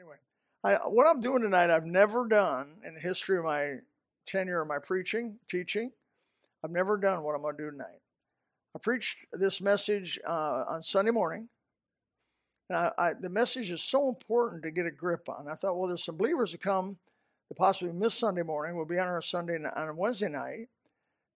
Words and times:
Anyway, 0.00 0.16
I, 0.64 0.76
what 0.88 1.06
I'm 1.06 1.20
doing 1.20 1.42
tonight, 1.42 1.68
I've 1.68 1.84
never 1.84 2.26
done 2.26 2.76
in 2.86 2.94
the 2.94 3.00
history 3.00 3.36
of 3.36 3.44
my 3.44 3.76
tenure 4.24 4.62
of 4.62 4.68
my 4.68 4.78
preaching, 4.78 5.36
teaching. 5.46 5.92
I've 6.64 6.70
never 6.70 6.96
done 6.96 7.22
what 7.22 7.34
I'm 7.34 7.42
going 7.42 7.56
to 7.58 7.62
do 7.64 7.70
tonight. 7.70 8.00
I 8.74 8.78
preached 8.78 9.26
this 9.30 9.60
message 9.60 10.18
uh, 10.26 10.64
on 10.68 10.82
Sunday 10.82 11.10
morning. 11.10 11.48
And 12.70 12.78
I, 12.78 12.92
I, 12.96 13.12
the 13.12 13.28
message 13.28 13.70
is 13.70 13.82
so 13.82 14.08
important 14.08 14.62
to 14.62 14.70
get 14.70 14.86
a 14.86 14.90
grip 14.90 15.28
on. 15.28 15.48
I 15.50 15.54
thought, 15.54 15.76
well, 15.76 15.88
there's 15.88 16.04
some 16.04 16.16
believers 16.16 16.52
that 16.52 16.62
come 16.62 16.96
that 17.50 17.58
possibly 17.58 17.92
miss 17.92 18.14
Sunday 18.14 18.42
morning. 18.42 18.76
We'll 18.76 18.86
be 18.86 18.98
on 18.98 19.08
our 19.08 19.20
Sunday 19.20 19.58
on 19.58 19.96
Wednesday 19.98 20.30
night, 20.30 20.68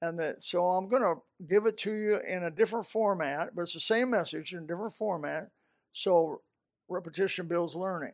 and 0.00 0.18
that 0.20 0.42
so 0.42 0.64
I'm 0.64 0.88
going 0.88 1.02
to 1.02 1.16
give 1.46 1.66
it 1.66 1.76
to 1.78 1.92
you 1.92 2.18
in 2.26 2.44
a 2.44 2.50
different 2.50 2.86
format, 2.86 3.54
but 3.54 3.62
it's 3.62 3.74
the 3.74 3.80
same 3.80 4.08
message 4.08 4.54
in 4.54 4.60
a 4.60 4.66
different 4.66 4.94
format. 4.94 5.50
So 5.92 6.40
repetition 6.88 7.46
builds 7.46 7.74
learning. 7.74 8.12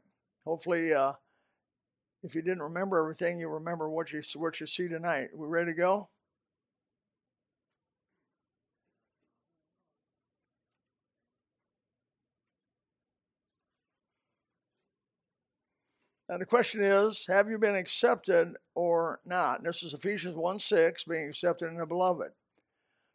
Hopefully, 0.51 0.93
uh, 0.93 1.13
if 2.25 2.35
you 2.35 2.43
didn't 2.43 2.65
remember 2.65 2.99
everything, 2.99 3.39
you 3.39 3.49
remember 3.49 3.89
what 3.89 4.13
you 4.13 4.21
what 4.35 4.59
you 4.59 4.67
see 4.67 4.89
tonight. 4.89 5.29
We 5.33 5.47
ready 5.47 5.71
to 5.71 5.77
go? 5.77 6.09
Now 16.29 16.39
the 16.39 16.47
question 16.47 16.83
is, 16.83 17.27
have 17.29 17.49
you 17.49 17.57
been 17.57 17.77
accepted 17.77 18.57
or 18.75 19.21
not? 19.25 19.61
And 19.61 19.69
this 19.69 19.85
is 19.85 19.95
Ephesians 19.95 20.35
1 20.37 20.59
6, 20.59 21.05
being 21.05 21.29
accepted 21.29 21.69
in 21.69 21.77
the 21.77 21.87
beloved. 21.87 22.33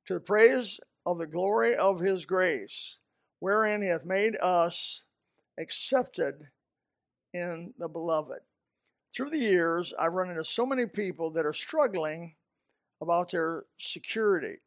To 0.06 0.14
the 0.14 0.22
praise 0.22 0.80
of 1.06 1.18
the 1.18 1.28
glory 1.28 1.76
of 1.76 2.00
his 2.00 2.26
grace, 2.26 3.00
wherein 3.40 3.82
he 3.82 3.90
hath 3.90 4.06
made 4.06 4.38
us 4.38 5.04
accepted 5.60 6.48
in 7.36 7.74
the 7.78 7.88
beloved. 7.88 8.40
Through 9.14 9.30
the 9.30 9.38
years, 9.38 9.94
I've 10.00 10.14
run 10.14 10.30
into 10.30 10.44
so 10.44 10.66
many 10.66 10.86
people 10.86 11.32
that 11.32 11.46
are 11.46 11.54
struggling 11.54 12.36
about 13.02 13.32
their 13.32 13.66
security. 13.78 14.58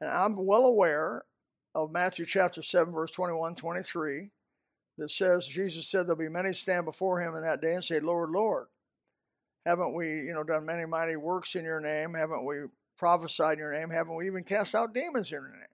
And 0.00 0.10
I'm 0.10 0.36
well 0.36 0.66
aware 0.66 1.24
of 1.74 1.90
Matthew 1.90 2.26
chapter 2.26 2.62
7, 2.62 2.92
verse 2.92 3.10
21 3.10 3.54
23 3.54 4.30
that 4.98 5.10
says 5.10 5.46
Jesus 5.46 5.88
said 5.88 6.06
there'll 6.06 6.16
be 6.16 6.28
many 6.28 6.52
stand 6.52 6.84
before 6.84 7.20
him 7.20 7.34
in 7.34 7.42
that 7.42 7.62
day 7.62 7.74
and 7.74 7.84
say, 7.84 7.98
Lord, 7.98 8.30
Lord, 8.30 8.66
haven't 9.64 9.94
we, 9.94 10.06
you 10.06 10.34
know, 10.34 10.42
done 10.42 10.66
many 10.66 10.84
mighty 10.84 11.16
works 11.16 11.54
in 11.54 11.64
your 11.64 11.80
name? 11.80 12.14
Haven't 12.14 12.44
we 12.44 12.56
prophesied 12.98 13.54
in 13.54 13.58
your 13.60 13.72
name? 13.72 13.90
Haven't 13.90 14.16
we 14.16 14.26
even 14.26 14.44
cast 14.44 14.74
out 14.74 14.92
demons 14.92 15.28
in 15.30 15.36
your 15.36 15.48
name? 15.48 15.66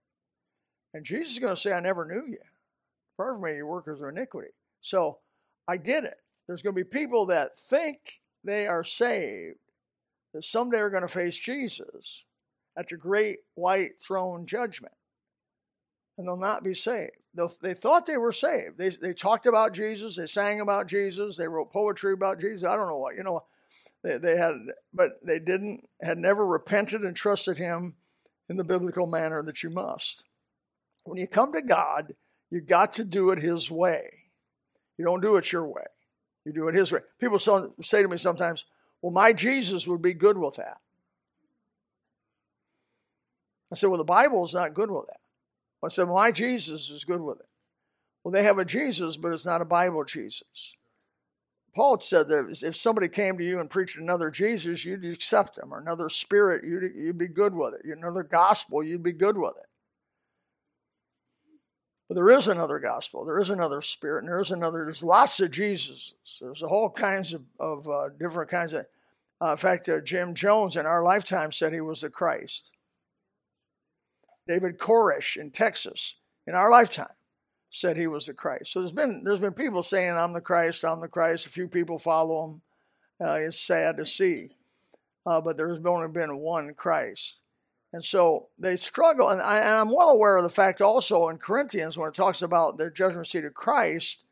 And 0.94 1.04
Jesus 1.04 1.34
is 1.34 1.38
going 1.38 1.54
to 1.54 1.60
say, 1.60 1.72
I 1.72 1.80
never 1.80 2.04
knew 2.04 2.24
you. 2.26 2.38
Apart 3.16 3.34
from 3.34 3.42
me, 3.42 3.56
your 3.56 3.66
workers 3.66 4.00
are 4.00 4.10
iniquity. 4.10 4.52
So 4.80 5.18
I 5.68 5.76
get 5.76 6.04
it. 6.04 6.16
There's 6.46 6.62
going 6.62 6.74
to 6.74 6.84
be 6.84 6.88
people 6.88 7.26
that 7.26 7.58
think 7.58 8.20
they 8.42 8.66
are 8.66 8.82
saved, 8.82 9.58
that 10.32 10.42
someday 10.42 10.78
are 10.78 10.90
going 10.90 11.02
to 11.02 11.08
face 11.08 11.38
Jesus 11.38 12.24
at 12.76 12.88
the 12.88 12.96
great 12.96 13.38
white 13.54 14.00
throne 14.00 14.46
judgment, 14.46 14.94
and 16.16 16.26
they'll 16.26 16.36
not 16.36 16.64
be 16.64 16.74
saved 16.74 17.12
they 17.60 17.74
thought 17.74 18.06
they 18.06 18.16
were 18.16 18.32
saved. 18.32 18.78
They, 18.78 18.90
they 18.90 19.12
talked 19.12 19.46
about 19.46 19.72
Jesus, 19.72 20.16
they 20.16 20.26
sang 20.26 20.60
about 20.60 20.86
Jesus, 20.86 21.36
they 21.36 21.48
wrote 21.48 21.72
poetry 21.72 22.12
about 22.12 22.40
Jesus. 22.40 22.68
I 22.68 22.76
don't 22.76 22.88
know 22.88 22.98
what, 22.98 23.16
you 23.16 23.22
know, 23.22 23.44
they, 24.02 24.18
they 24.18 24.36
had, 24.36 24.54
but 24.92 25.20
they 25.24 25.38
didn't, 25.38 25.88
had 26.02 26.18
never 26.18 26.44
repented 26.44 27.02
and 27.02 27.14
trusted 27.14 27.58
Him 27.58 27.94
in 28.48 28.56
the 28.56 28.64
biblical 28.64 29.06
manner 29.06 29.42
that 29.42 29.62
you 29.62 29.70
must. 29.70 30.24
When 31.04 31.18
you 31.18 31.26
come 31.26 31.52
to 31.52 31.62
God, 31.62 32.14
you 32.50 32.60
got 32.60 32.94
to 32.94 33.04
do 33.04 33.30
it 33.30 33.38
His 33.38 33.70
way. 33.70 34.17
You 34.98 35.04
don't 35.04 35.22
do 35.22 35.36
it 35.36 35.52
your 35.52 35.66
way, 35.66 35.84
you 36.44 36.52
do 36.52 36.68
it 36.68 36.74
His 36.74 36.92
way. 36.92 37.00
People 37.18 37.38
say 37.38 38.02
to 38.02 38.08
me 38.08 38.18
sometimes, 38.18 38.64
well, 39.00 39.12
my 39.12 39.32
Jesus 39.32 39.86
would 39.86 40.02
be 40.02 40.12
good 40.12 40.36
with 40.36 40.56
that. 40.56 40.78
I 43.70 43.76
said, 43.76 43.88
well, 43.88 43.98
the 43.98 44.04
Bible 44.04 44.44
is 44.44 44.54
not 44.54 44.74
good 44.74 44.90
with 44.90 45.06
that. 45.06 45.18
I 45.84 45.88
said, 45.88 46.08
My 46.08 46.32
Jesus 46.32 46.90
is 46.90 47.04
good 47.04 47.20
with 47.20 47.38
it. 47.40 47.46
Well, 48.22 48.32
they 48.32 48.42
have 48.42 48.58
a 48.58 48.64
Jesus, 48.64 49.16
but 49.16 49.32
it's 49.32 49.46
not 49.46 49.62
a 49.62 49.66
Bible 49.66 50.04
Jesus. 50.04 50.74
Paul 51.74 52.00
said 52.00 52.28
that 52.28 52.62
if 52.62 52.74
somebody 52.74 53.08
came 53.08 53.38
to 53.38 53.44
you 53.44 53.60
and 53.60 53.70
preached 53.70 53.98
another 53.98 54.30
Jesus, 54.30 54.84
you'd 54.84 55.04
accept 55.04 55.56
them, 55.56 55.72
or 55.72 55.78
another 55.78 56.08
spirit, 56.08 56.64
you'd, 56.64 56.92
you'd 56.96 57.18
be 57.18 57.28
good 57.28 57.54
with 57.54 57.74
it. 57.74 57.82
Another 57.84 58.24
gospel, 58.24 58.82
you'd 58.82 59.02
be 59.02 59.12
good 59.12 59.38
with 59.38 59.54
it. 59.56 59.66
But 62.08 62.14
there 62.14 62.30
is 62.30 62.48
another 62.48 62.78
gospel, 62.78 63.24
there 63.26 63.38
is 63.38 63.50
another 63.50 63.82
spirit, 63.82 64.20
and 64.20 64.28
there 64.28 64.40
is 64.40 64.50
another, 64.50 64.84
there's 64.84 65.02
lots 65.02 65.40
of 65.40 65.50
Jesuses. 65.50 66.14
There's 66.40 66.62
a 66.62 66.68
whole 66.68 66.88
kinds 66.88 67.34
of, 67.34 67.42
of 67.60 67.88
uh, 67.88 68.08
different 68.18 68.50
kinds 68.50 68.72
of, 68.72 68.86
uh, 69.42 69.50
in 69.52 69.56
fact, 69.58 69.88
uh, 69.90 70.00
Jim 70.00 70.34
Jones 70.34 70.76
in 70.76 70.86
our 70.86 71.02
lifetime 71.02 71.52
said 71.52 71.72
he 71.72 71.82
was 71.82 72.00
the 72.00 72.08
Christ. 72.08 72.72
David 74.46 74.78
Koresh 74.78 75.36
in 75.36 75.50
Texas 75.50 76.14
in 76.46 76.54
our 76.54 76.70
lifetime 76.70 77.12
said 77.70 77.96
he 77.98 78.06
was 78.06 78.26
the 78.26 78.32
Christ. 78.32 78.72
So 78.72 78.80
there's 78.80 78.92
been 78.92 79.22
there's 79.22 79.40
been 79.40 79.52
people 79.52 79.82
saying 79.82 80.12
I'm 80.12 80.32
the 80.32 80.40
Christ, 80.40 80.84
I'm 80.84 81.02
the 81.02 81.08
Christ. 81.08 81.44
A 81.44 81.50
few 81.50 81.68
people 81.68 81.98
follow 81.98 82.46
him. 82.46 82.62
Uh, 83.20 83.34
it's 83.34 83.60
sad 83.60 83.98
to 83.98 84.06
see, 84.06 84.48
uh, 85.26 85.40
but 85.42 85.58
there's 85.58 85.84
only 85.84 86.08
been 86.08 86.38
one 86.38 86.72
Christ, 86.72 87.42
and 87.92 88.04
so 88.04 88.48
they 88.58 88.76
struggle. 88.76 89.28
And, 89.28 89.40
I, 89.40 89.80
am 89.80 89.90
well 89.90 90.10
aware 90.10 90.36
of 90.36 90.42
the 90.42 90.50
fact 90.50 90.80
also 90.80 91.28
in 91.28 91.38
Corinthians 91.38 91.96
when 91.96 92.08
it 92.08 92.14
talks 92.14 92.42
about 92.42 92.76
the 92.78 92.90
judgment 92.90 93.26
seat 93.26 93.44
of 93.44 93.54
Christ. 93.54 94.24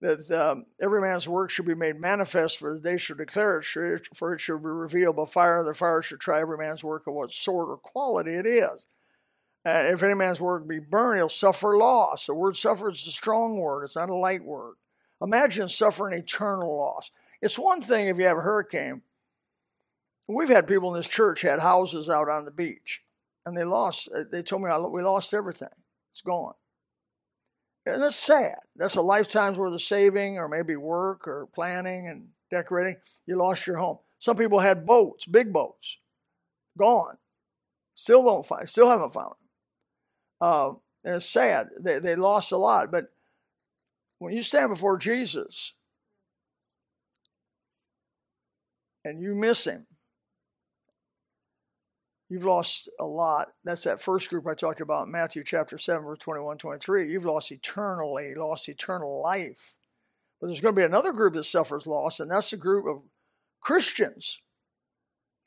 That 0.00 0.30
um, 0.32 0.66
every 0.82 1.00
man's 1.00 1.26
work 1.26 1.50
should 1.50 1.64
be 1.64 1.74
made 1.74 1.98
manifest, 1.98 2.58
for 2.58 2.78
they 2.78 2.98
should 2.98 3.16
declare 3.16 3.58
it, 3.58 4.08
for 4.14 4.34
it 4.34 4.40
should 4.40 4.58
be 4.58 4.68
revealed 4.68 5.16
by 5.16 5.24
fire. 5.24 5.58
and 5.58 5.66
The 5.66 5.72
fire 5.72 6.02
should 6.02 6.20
try 6.20 6.40
every 6.40 6.58
man's 6.58 6.84
work 6.84 7.06
of 7.06 7.14
what 7.14 7.30
sort 7.30 7.70
or 7.70 7.78
quality 7.78 8.34
it 8.34 8.44
is. 8.44 8.86
Uh, 9.66 9.84
if 9.86 10.02
any 10.02 10.12
man's 10.12 10.42
work 10.42 10.68
be 10.68 10.78
burned, 10.78 11.18
he'll 11.18 11.28
suffer 11.30 11.78
loss. 11.78 12.26
The 12.26 12.34
word 12.34 12.56
suffer 12.56 12.90
is 12.90 13.06
a 13.06 13.12
strong 13.12 13.56
word, 13.56 13.84
it's 13.84 13.96
not 13.96 14.10
a 14.10 14.14
light 14.14 14.44
word. 14.44 14.74
Imagine 15.22 15.70
suffering 15.70 16.18
eternal 16.18 16.76
loss. 16.76 17.10
It's 17.40 17.58
one 17.58 17.80
thing 17.80 18.08
if 18.08 18.18
you 18.18 18.26
have 18.26 18.36
a 18.36 18.42
hurricane. 18.42 19.00
We've 20.26 20.48
had 20.48 20.66
people 20.66 20.90
in 20.90 20.96
this 20.96 21.08
church 21.08 21.42
had 21.42 21.60
houses 21.60 22.08
out 22.08 22.28
on 22.28 22.44
the 22.44 22.50
beach, 22.50 23.02
and 23.44 23.56
they 23.56 23.64
lost. 23.64 24.08
Uh, 24.14 24.24
they 24.30 24.42
told 24.42 24.62
me 24.62 24.70
we 24.90 25.02
lost 25.02 25.34
everything. 25.34 25.68
It's 26.12 26.22
gone, 26.22 26.54
and 27.84 28.02
that's 28.02 28.16
sad. 28.16 28.56
That's 28.76 28.96
a 28.96 29.02
lifetime's 29.02 29.58
worth 29.58 29.74
of 29.74 29.82
saving, 29.82 30.38
or 30.38 30.48
maybe 30.48 30.76
work, 30.76 31.28
or 31.28 31.48
planning 31.54 32.08
and 32.08 32.28
decorating. 32.50 32.96
You 33.26 33.36
lost 33.36 33.66
your 33.66 33.76
home. 33.76 33.98
Some 34.18 34.36
people 34.36 34.60
had 34.60 34.86
boats, 34.86 35.26
big 35.26 35.52
boats, 35.52 35.98
gone. 36.78 37.18
Still 37.94 38.24
don't 38.24 38.46
find. 38.46 38.68
Still 38.68 38.88
haven't 38.88 39.12
found 39.12 39.30
them. 39.30 39.38
Uh, 40.40 40.68
and 41.04 41.16
it's 41.16 41.28
sad. 41.28 41.68
They, 41.78 41.98
they 41.98 42.16
lost 42.16 42.50
a 42.50 42.56
lot. 42.56 42.90
But 42.90 43.12
when 44.18 44.32
you 44.34 44.42
stand 44.42 44.70
before 44.70 44.96
Jesus 44.96 45.74
and 49.04 49.20
you 49.20 49.34
miss 49.34 49.64
him, 49.66 49.86
you've 52.34 52.44
lost 52.44 52.88
a 53.00 53.04
lot. 53.04 53.48
That's 53.64 53.84
that 53.84 54.00
first 54.00 54.28
group 54.28 54.46
I 54.46 54.54
talked 54.54 54.80
about, 54.80 55.08
Matthew 55.08 55.42
chapter 55.44 55.78
7, 55.78 56.04
verse 56.04 56.18
21, 56.18 56.58
23. 56.58 57.10
You've 57.10 57.24
lost 57.24 57.50
eternally, 57.50 58.34
lost 58.34 58.68
eternal 58.68 59.22
life. 59.22 59.76
But 60.40 60.48
there's 60.48 60.60
going 60.60 60.74
to 60.74 60.80
be 60.80 60.84
another 60.84 61.12
group 61.12 61.34
that 61.34 61.44
suffers 61.44 61.86
loss, 61.86 62.20
and 62.20 62.30
that's 62.30 62.50
the 62.50 62.56
group 62.56 62.86
of 62.86 63.02
Christians. 63.60 64.40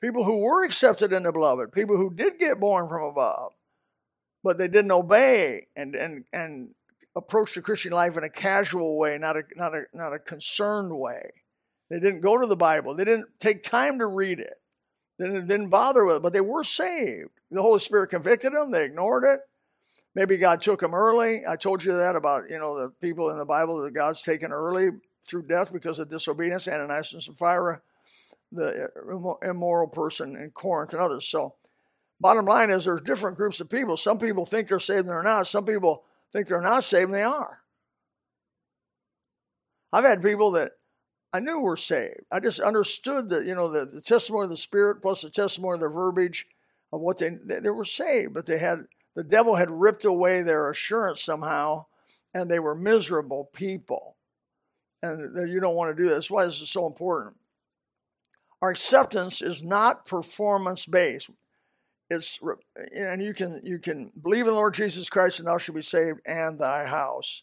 People 0.00 0.24
who 0.24 0.38
were 0.38 0.64
accepted 0.64 1.12
in 1.12 1.24
the 1.24 1.32
beloved, 1.32 1.72
people 1.72 1.96
who 1.96 2.12
did 2.14 2.38
get 2.38 2.60
born 2.60 2.88
from 2.88 3.02
above 3.02 3.52
but 4.42 4.58
they 4.58 4.68
didn't 4.68 4.92
obey 4.92 5.66
and 5.76 5.94
and 5.94 6.24
and 6.32 6.70
approach 7.16 7.54
the 7.54 7.62
Christian 7.62 7.92
life 7.92 8.16
in 8.16 8.24
a 8.24 8.30
casual 8.30 8.98
way, 8.98 9.18
not 9.18 9.36
a 9.36 9.42
not 9.56 9.74
a 9.74 9.84
not 9.92 10.14
a 10.14 10.18
concerned 10.18 10.96
way. 10.96 11.32
They 11.90 12.00
didn't 12.00 12.20
go 12.20 12.38
to 12.38 12.46
the 12.46 12.56
Bible. 12.56 12.94
They 12.94 13.04
didn't 13.04 13.28
take 13.40 13.62
time 13.62 13.98
to 13.98 14.06
read 14.06 14.38
it. 14.40 14.54
They 15.18 15.28
didn't, 15.28 15.68
bother 15.68 16.04
with 16.04 16.16
it, 16.16 16.22
but 16.22 16.32
they 16.32 16.40
were 16.40 16.62
saved. 16.62 17.30
The 17.50 17.62
Holy 17.62 17.80
Spirit 17.80 18.10
convicted 18.10 18.52
them. 18.52 18.70
They 18.70 18.84
ignored 18.84 19.24
it. 19.24 19.40
Maybe 20.14 20.36
God 20.36 20.62
took 20.62 20.80
them 20.80 20.94
early. 20.94 21.42
I 21.46 21.56
told 21.56 21.82
you 21.82 21.96
that 21.96 22.16
about 22.16 22.50
you 22.50 22.58
know 22.58 22.80
the 22.80 22.90
people 22.90 23.30
in 23.30 23.38
the 23.38 23.44
Bible 23.44 23.82
that 23.82 23.92
God's 23.92 24.22
taken 24.22 24.52
early 24.52 24.90
through 25.22 25.42
death 25.42 25.72
because 25.72 25.98
of 25.98 26.08
disobedience. 26.08 26.68
Ananias 26.68 27.12
and 27.12 27.22
Sapphira, 27.22 27.80
the 28.52 28.88
uh, 28.96 29.48
immoral 29.48 29.88
person 29.88 30.36
in 30.36 30.50
Corinth, 30.50 30.92
and 30.92 31.02
others. 31.02 31.26
So 31.26 31.54
Bottom 32.20 32.46
line 32.46 32.70
is 32.70 32.84
there's 32.84 33.00
different 33.02 33.36
groups 33.36 33.60
of 33.60 33.70
people. 33.70 33.96
Some 33.96 34.18
people 34.18 34.44
think 34.44 34.68
they're 34.68 34.80
saved 34.80 35.00
and 35.00 35.10
they're 35.10 35.22
not. 35.22 35.46
Some 35.46 35.64
people 35.64 36.04
think 36.32 36.48
they're 36.48 36.60
not 36.60 36.84
saved 36.84 37.10
and 37.10 37.14
they 37.14 37.22
are. 37.22 37.60
I've 39.92 40.04
had 40.04 40.20
people 40.20 40.52
that 40.52 40.72
I 41.32 41.40
knew 41.40 41.60
we're 41.60 41.76
saved. 41.76 42.20
I 42.32 42.40
just 42.40 42.60
understood 42.60 43.28
that, 43.30 43.44
you 43.44 43.54
know, 43.54 43.68
the, 43.68 43.84
the 43.86 44.00
testimony 44.00 44.44
of 44.44 44.50
the 44.50 44.56
Spirit 44.56 45.02
plus 45.02 45.22
the 45.22 45.30
testimony 45.30 45.74
of 45.74 45.80
the 45.80 45.88
verbiage 45.88 46.46
of 46.92 47.00
what 47.00 47.18
they, 47.18 47.30
they, 47.44 47.60
they 47.60 47.70
were 47.70 47.84
saved, 47.84 48.32
but 48.32 48.46
they 48.46 48.58
had, 48.58 48.84
the 49.14 49.24
devil 49.24 49.56
had 49.56 49.70
ripped 49.70 50.04
away 50.04 50.42
their 50.42 50.70
assurance 50.70 51.22
somehow 51.22 51.84
and 52.32 52.50
they 52.50 52.58
were 52.58 52.74
miserable 52.74 53.50
people. 53.52 54.16
and 55.02 55.50
you 55.50 55.60
don't 55.60 55.74
want 55.74 55.94
to 55.94 56.02
do 56.02 56.08
this. 56.08 56.16
That's 56.16 56.30
why 56.30 56.44
this 56.44 56.60
is 56.60 56.70
so 56.70 56.86
important. 56.86 57.36
Our 58.60 58.70
acceptance 58.70 59.42
is 59.42 59.62
not 59.62 60.06
performance 60.06 60.86
based. 60.86 61.30
It's 62.10 62.40
and 62.96 63.22
you 63.22 63.34
can 63.34 63.60
you 63.62 63.78
can 63.78 64.10
believe 64.20 64.46
in 64.46 64.46
the 64.46 64.54
Lord 64.54 64.74
Jesus 64.74 65.10
Christ 65.10 65.38
and 65.38 65.46
thou 65.48 65.58
shalt 65.58 65.76
be 65.76 65.82
saved 65.82 66.20
and 66.26 66.58
thy 66.58 66.86
house. 66.86 67.42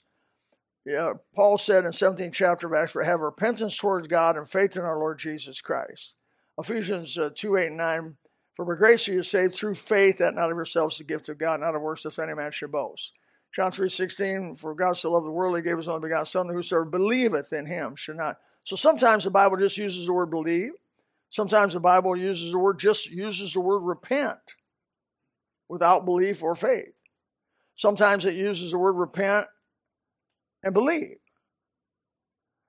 Yeah, 0.86 1.14
Paul 1.34 1.58
said 1.58 1.84
in 1.86 1.92
17th 1.92 2.34
chapter 2.34 2.68
of 2.68 2.74
Acts, 2.74 2.94
we 2.94 3.06
have 3.06 3.22
repentance 3.22 3.76
towards 3.76 4.08
God 4.08 4.38
and 4.38 4.48
faith 4.48 4.78
in 4.78 4.84
our 4.84 5.00
Lord 5.00 5.18
Jesus 5.18 5.60
Christ. 5.60 6.14
Ephesians 6.60 7.18
uh, 7.18 7.32
2, 7.34 7.58
8, 7.58 7.68
and 7.68 7.78
9, 7.78 8.16
for 8.56 8.66
by 8.66 8.76
grace 8.76 9.08
you 9.08 9.20
are 9.20 9.24
saved 9.24 9.56
through 9.56 9.74
faith, 9.74 10.18
that 10.18 10.36
not 10.36 10.52
of 10.52 10.56
yourselves 10.56 11.00
the 11.00 11.04
gift 11.04 11.28
of 11.28 11.40
God, 11.40 11.60
not 11.60 11.76
of 11.76 11.82
works, 11.82 12.06
if 12.06 12.20
any 12.20 12.36
man 12.36 12.52
should 12.52 12.72
boast. 12.72 13.14
John 13.54 13.72
3, 13.72 13.90
16, 13.90 14.56
for 14.56 14.76
God 14.76 14.94
so 14.94 15.12
loved 15.12 15.26
the 15.26 15.32
world, 15.32 15.56
he 15.56 15.64
gave 15.64 15.78
his 15.78 15.88
only 15.88 16.02
begotten 16.02 16.26
Son, 16.28 16.48
that 16.48 16.54
whosoever 16.54 16.86
believeth 16.86 17.52
in 17.52 17.66
him 17.66 17.96
should 17.96 18.18
not. 18.18 18.38
So 18.64 18.76
sometimes 18.76 19.24
the 19.24 19.32
Bible 19.32 19.58
just 19.58 19.78
uses 19.78 20.06
the 20.06 20.14
word 20.14 20.30
believe. 20.30 20.74
Sometimes 21.32 21.74
the 21.74 21.80
Bible 21.80 22.16
uses 22.16 22.52
the 22.52 22.60
word, 22.60 22.80
just 22.80 23.10
uses 23.10 23.54
the 23.54 23.60
word 23.60 23.80
repent 23.80 24.40
without 25.68 26.06
belief 26.06 26.44
or 26.44 26.54
faith. 26.54 27.02
Sometimes 27.76 28.26
it 28.26 28.36
uses 28.36 28.72
the 28.72 28.78
word 28.78 28.94
repent 28.94 29.48
and 30.66 30.74
believe. 30.74 31.18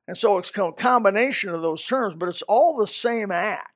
And 0.07 0.17
so 0.17 0.39
it's 0.39 0.53
a 0.57 0.73
combination 0.73 1.51
of 1.51 1.63
those 1.63 1.85
terms, 1.85 2.15
but 2.15 2.29
it's 2.29 2.43
all 2.43 2.77
the 2.77 2.87
same 2.87 3.33
act. 3.33 3.73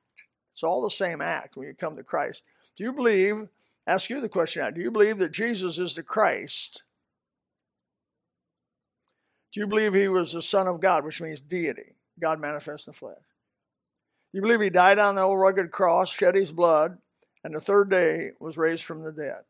It's 0.53 0.63
all 0.63 0.81
the 0.81 0.91
same 0.91 1.19
act 1.21 1.57
when 1.57 1.67
you 1.67 1.73
come 1.73 1.97
to 1.97 2.03
Christ. 2.03 2.43
Do 2.77 2.85
you 2.85 2.93
believe, 2.93 3.49
ask 3.85 4.09
you 4.09 4.21
the 4.21 4.29
question 4.29 4.61
now, 4.61 4.69
do 4.69 4.79
you 4.79 4.91
believe 4.91 5.17
that 5.17 5.33
Jesus 5.33 5.77
is 5.77 5.95
the 5.95 6.03
Christ? 6.03 6.83
Do 9.51 9.59
you 9.59 9.67
believe 9.67 9.93
he 9.93 10.07
was 10.07 10.31
the 10.31 10.41
Son 10.41 10.67
of 10.67 10.79
God, 10.79 11.03
which 11.03 11.19
means 11.19 11.41
deity, 11.41 11.95
God 12.17 12.39
manifest 12.39 12.87
in 12.87 12.91
the 12.91 12.97
flesh? 12.97 13.17
Do 14.31 14.37
you 14.37 14.41
believe 14.41 14.61
he 14.61 14.69
died 14.69 14.99
on 14.99 15.15
the 15.15 15.21
old 15.21 15.39
rugged 15.39 15.71
cross, 15.71 16.09
shed 16.09 16.35
his 16.35 16.53
blood, 16.53 16.97
and 17.43 17.53
the 17.53 17.59
third 17.59 17.89
day 17.89 18.31
was 18.39 18.55
raised 18.55 18.85
from 18.85 19.03
the 19.03 19.11
dead? 19.11 19.41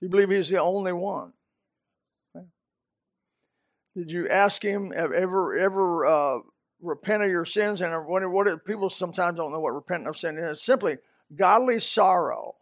Do 0.00 0.06
you 0.06 0.08
believe 0.08 0.30
he's 0.30 0.48
the 0.48 0.60
only 0.62 0.94
one? 0.94 1.32
Did 3.96 4.10
you 4.10 4.28
ask 4.28 4.62
him 4.62 4.92
ever 4.94 5.56
ever 5.56 6.06
uh, 6.06 6.38
repent 6.82 7.22
of 7.22 7.30
your 7.30 7.46
sins? 7.46 7.80
And 7.80 8.06
what, 8.06 8.30
what 8.30 8.64
people 8.66 8.90
sometimes 8.90 9.38
don't 9.38 9.52
know 9.52 9.60
what 9.60 9.74
repenting 9.74 10.06
of 10.06 10.18
sin 10.18 10.36
is. 10.36 10.62
Simply 10.62 10.98
godly 11.34 11.80
sorrow 11.80 12.56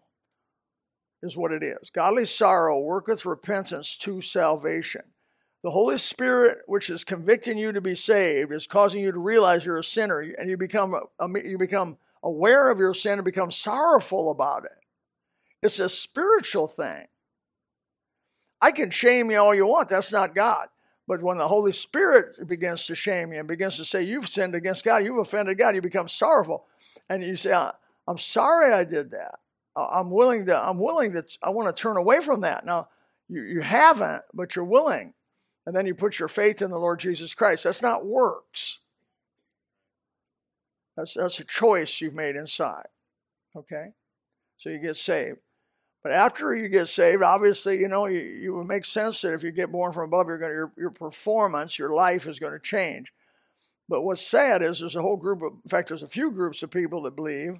is 1.24 1.36
what 1.36 1.50
it 1.50 1.64
is. 1.64 1.90
Godly 1.90 2.24
sorrow 2.24 2.78
worketh 2.78 3.26
repentance 3.26 3.96
to 3.96 4.20
salvation. 4.20 5.02
The 5.64 5.72
Holy 5.72 5.98
Spirit, 5.98 6.58
which 6.66 6.88
is 6.88 7.02
convicting 7.02 7.58
you 7.58 7.72
to 7.72 7.80
be 7.80 7.96
saved, 7.96 8.52
is 8.52 8.68
causing 8.68 9.02
you 9.02 9.10
to 9.10 9.18
realize 9.18 9.64
you're 9.64 9.78
a 9.78 9.84
sinner, 9.84 10.20
and 10.20 10.48
you 10.48 10.56
become 10.56 10.94
you 11.42 11.58
become 11.58 11.96
aware 12.22 12.70
of 12.70 12.78
your 12.78 12.94
sin 12.94 13.14
and 13.14 13.24
become 13.24 13.50
sorrowful 13.50 14.30
about 14.30 14.66
it. 14.66 14.78
It's 15.62 15.80
a 15.80 15.88
spiritual 15.88 16.68
thing. 16.68 17.06
I 18.60 18.70
can 18.70 18.90
shame 18.90 19.32
you 19.32 19.38
all 19.38 19.54
you 19.54 19.66
want. 19.66 19.88
That's 19.88 20.12
not 20.12 20.34
God. 20.34 20.68
But 21.06 21.22
when 21.22 21.36
the 21.36 21.48
Holy 21.48 21.72
Spirit 21.72 22.46
begins 22.46 22.86
to 22.86 22.94
shame 22.94 23.32
you 23.32 23.38
and 23.38 23.48
begins 23.48 23.76
to 23.76 23.84
say, 23.84 24.02
You've 24.02 24.28
sinned 24.28 24.54
against 24.54 24.84
God, 24.84 25.04
you've 25.04 25.18
offended 25.18 25.58
God, 25.58 25.74
you 25.74 25.82
become 25.82 26.08
sorrowful. 26.08 26.66
And 27.08 27.22
you 27.22 27.36
say, 27.36 27.52
I'm 28.06 28.18
sorry 28.18 28.72
I 28.72 28.84
did 28.84 29.10
that. 29.10 29.40
I'm 29.76 30.10
willing 30.10 30.46
to, 30.46 30.56
I'm 30.56 30.78
willing 30.78 31.12
to, 31.12 31.24
I 31.42 31.50
want 31.50 31.74
to 31.74 31.80
turn 31.80 31.96
away 31.96 32.20
from 32.20 32.42
that. 32.42 32.64
Now, 32.64 32.88
you, 33.28 33.42
you 33.42 33.60
haven't, 33.60 34.22
but 34.32 34.54
you're 34.54 34.64
willing. 34.64 35.14
And 35.66 35.74
then 35.74 35.86
you 35.86 35.94
put 35.94 36.18
your 36.18 36.28
faith 36.28 36.62
in 36.62 36.70
the 36.70 36.78
Lord 36.78 37.00
Jesus 37.00 37.34
Christ. 37.34 37.64
That's 37.64 37.82
not 37.82 38.06
works. 38.06 38.80
That's, 40.96 41.14
that's 41.14 41.40
a 41.40 41.44
choice 41.44 42.00
you've 42.00 42.14
made 42.14 42.36
inside. 42.36 42.86
Okay? 43.56 43.86
So 44.58 44.68
you 44.70 44.78
get 44.78 44.96
saved. 44.96 45.38
But 46.04 46.12
after 46.12 46.54
you 46.54 46.68
get 46.68 46.88
saved, 46.88 47.22
obviously, 47.22 47.80
you 47.80 47.88
know, 47.88 48.04
you, 48.04 48.20
you 48.20 48.64
make 48.64 48.84
sense 48.84 49.22
that 49.22 49.32
if 49.32 49.42
you 49.42 49.50
get 49.50 49.72
born 49.72 49.90
from 49.90 50.04
above, 50.04 50.28
you're 50.28 50.36
going 50.36 50.52
your, 50.52 50.70
your 50.76 50.90
performance, 50.90 51.78
your 51.78 51.94
life 51.94 52.28
is 52.28 52.38
going 52.38 52.52
to 52.52 52.58
change. 52.58 53.10
But 53.88 54.02
what's 54.02 54.24
sad 54.24 54.62
is 54.62 54.80
there's 54.80 54.96
a 54.96 55.02
whole 55.02 55.16
group 55.16 55.40
of, 55.40 55.54
in 55.64 55.68
fact, 55.70 55.88
there's 55.88 56.02
a 56.02 56.06
few 56.06 56.30
groups 56.30 56.62
of 56.62 56.70
people 56.70 57.00
that 57.02 57.16
believe, 57.16 57.54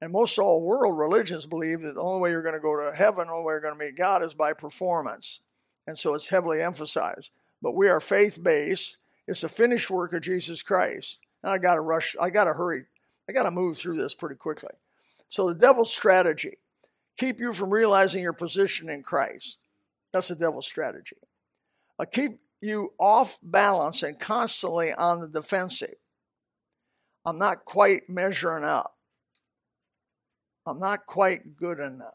and 0.00 0.12
most 0.12 0.38
all 0.38 0.62
world 0.62 0.96
religions 0.96 1.44
believe 1.44 1.82
that 1.82 1.96
the 1.96 2.00
only 2.00 2.20
way 2.20 2.30
you're 2.30 2.42
going 2.42 2.54
to 2.54 2.60
go 2.60 2.76
to 2.76 2.96
heaven, 2.96 3.26
the 3.26 3.32
only 3.32 3.44
way 3.44 3.54
you're 3.54 3.60
going 3.60 3.76
to 3.76 3.84
meet 3.84 3.96
God 3.96 4.22
is 4.22 4.32
by 4.32 4.52
performance. 4.52 5.40
And 5.88 5.98
so 5.98 6.14
it's 6.14 6.28
heavily 6.28 6.62
emphasized. 6.62 7.30
But 7.62 7.74
we 7.74 7.88
are 7.88 8.00
faith 8.00 8.40
based. 8.40 8.98
It's 9.26 9.42
a 9.42 9.48
finished 9.48 9.90
work 9.90 10.12
of 10.12 10.22
Jesus 10.22 10.62
Christ. 10.62 11.20
And 11.42 11.52
I 11.52 11.58
got 11.58 11.74
to 11.74 11.80
rush, 11.80 12.14
I 12.20 12.30
got 12.30 12.44
to 12.44 12.52
hurry, 12.52 12.84
I 13.28 13.32
got 13.32 13.42
to 13.42 13.50
move 13.50 13.76
through 13.76 13.96
this 13.96 14.14
pretty 14.14 14.36
quickly. 14.36 14.70
So 15.28 15.48
the 15.48 15.58
devil's 15.58 15.92
strategy 15.92 16.58
keep 17.16 17.40
you 17.40 17.52
from 17.52 17.70
realizing 17.70 18.22
your 18.22 18.32
position 18.32 18.88
in 18.88 19.02
Christ. 19.02 19.58
That's 20.12 20.28
the 20.28 20.36
devil's 20.36 20.66
strategy. 20.66 21.16
Uh, 21.98 22.04
keep 22.04 22.40
you 22.60 22.92
off 22.98 23.38
balance 23.42 24.02
and 24.02 24.18
constantly 24.18 24.92
on 24.92 25.20
the 25.20 25.28
defensive. 25.28 25.94
I'm 27.24 27.38
not 27.38 27.64
quite 27.64 28.08
measuring 28.08 28.64
up. 28.64 28.96
I'm 30.66 30.78
not 30.78 31.06
quite 31.06 31.56
good 31.56 31.80
enough. 31.80 32.14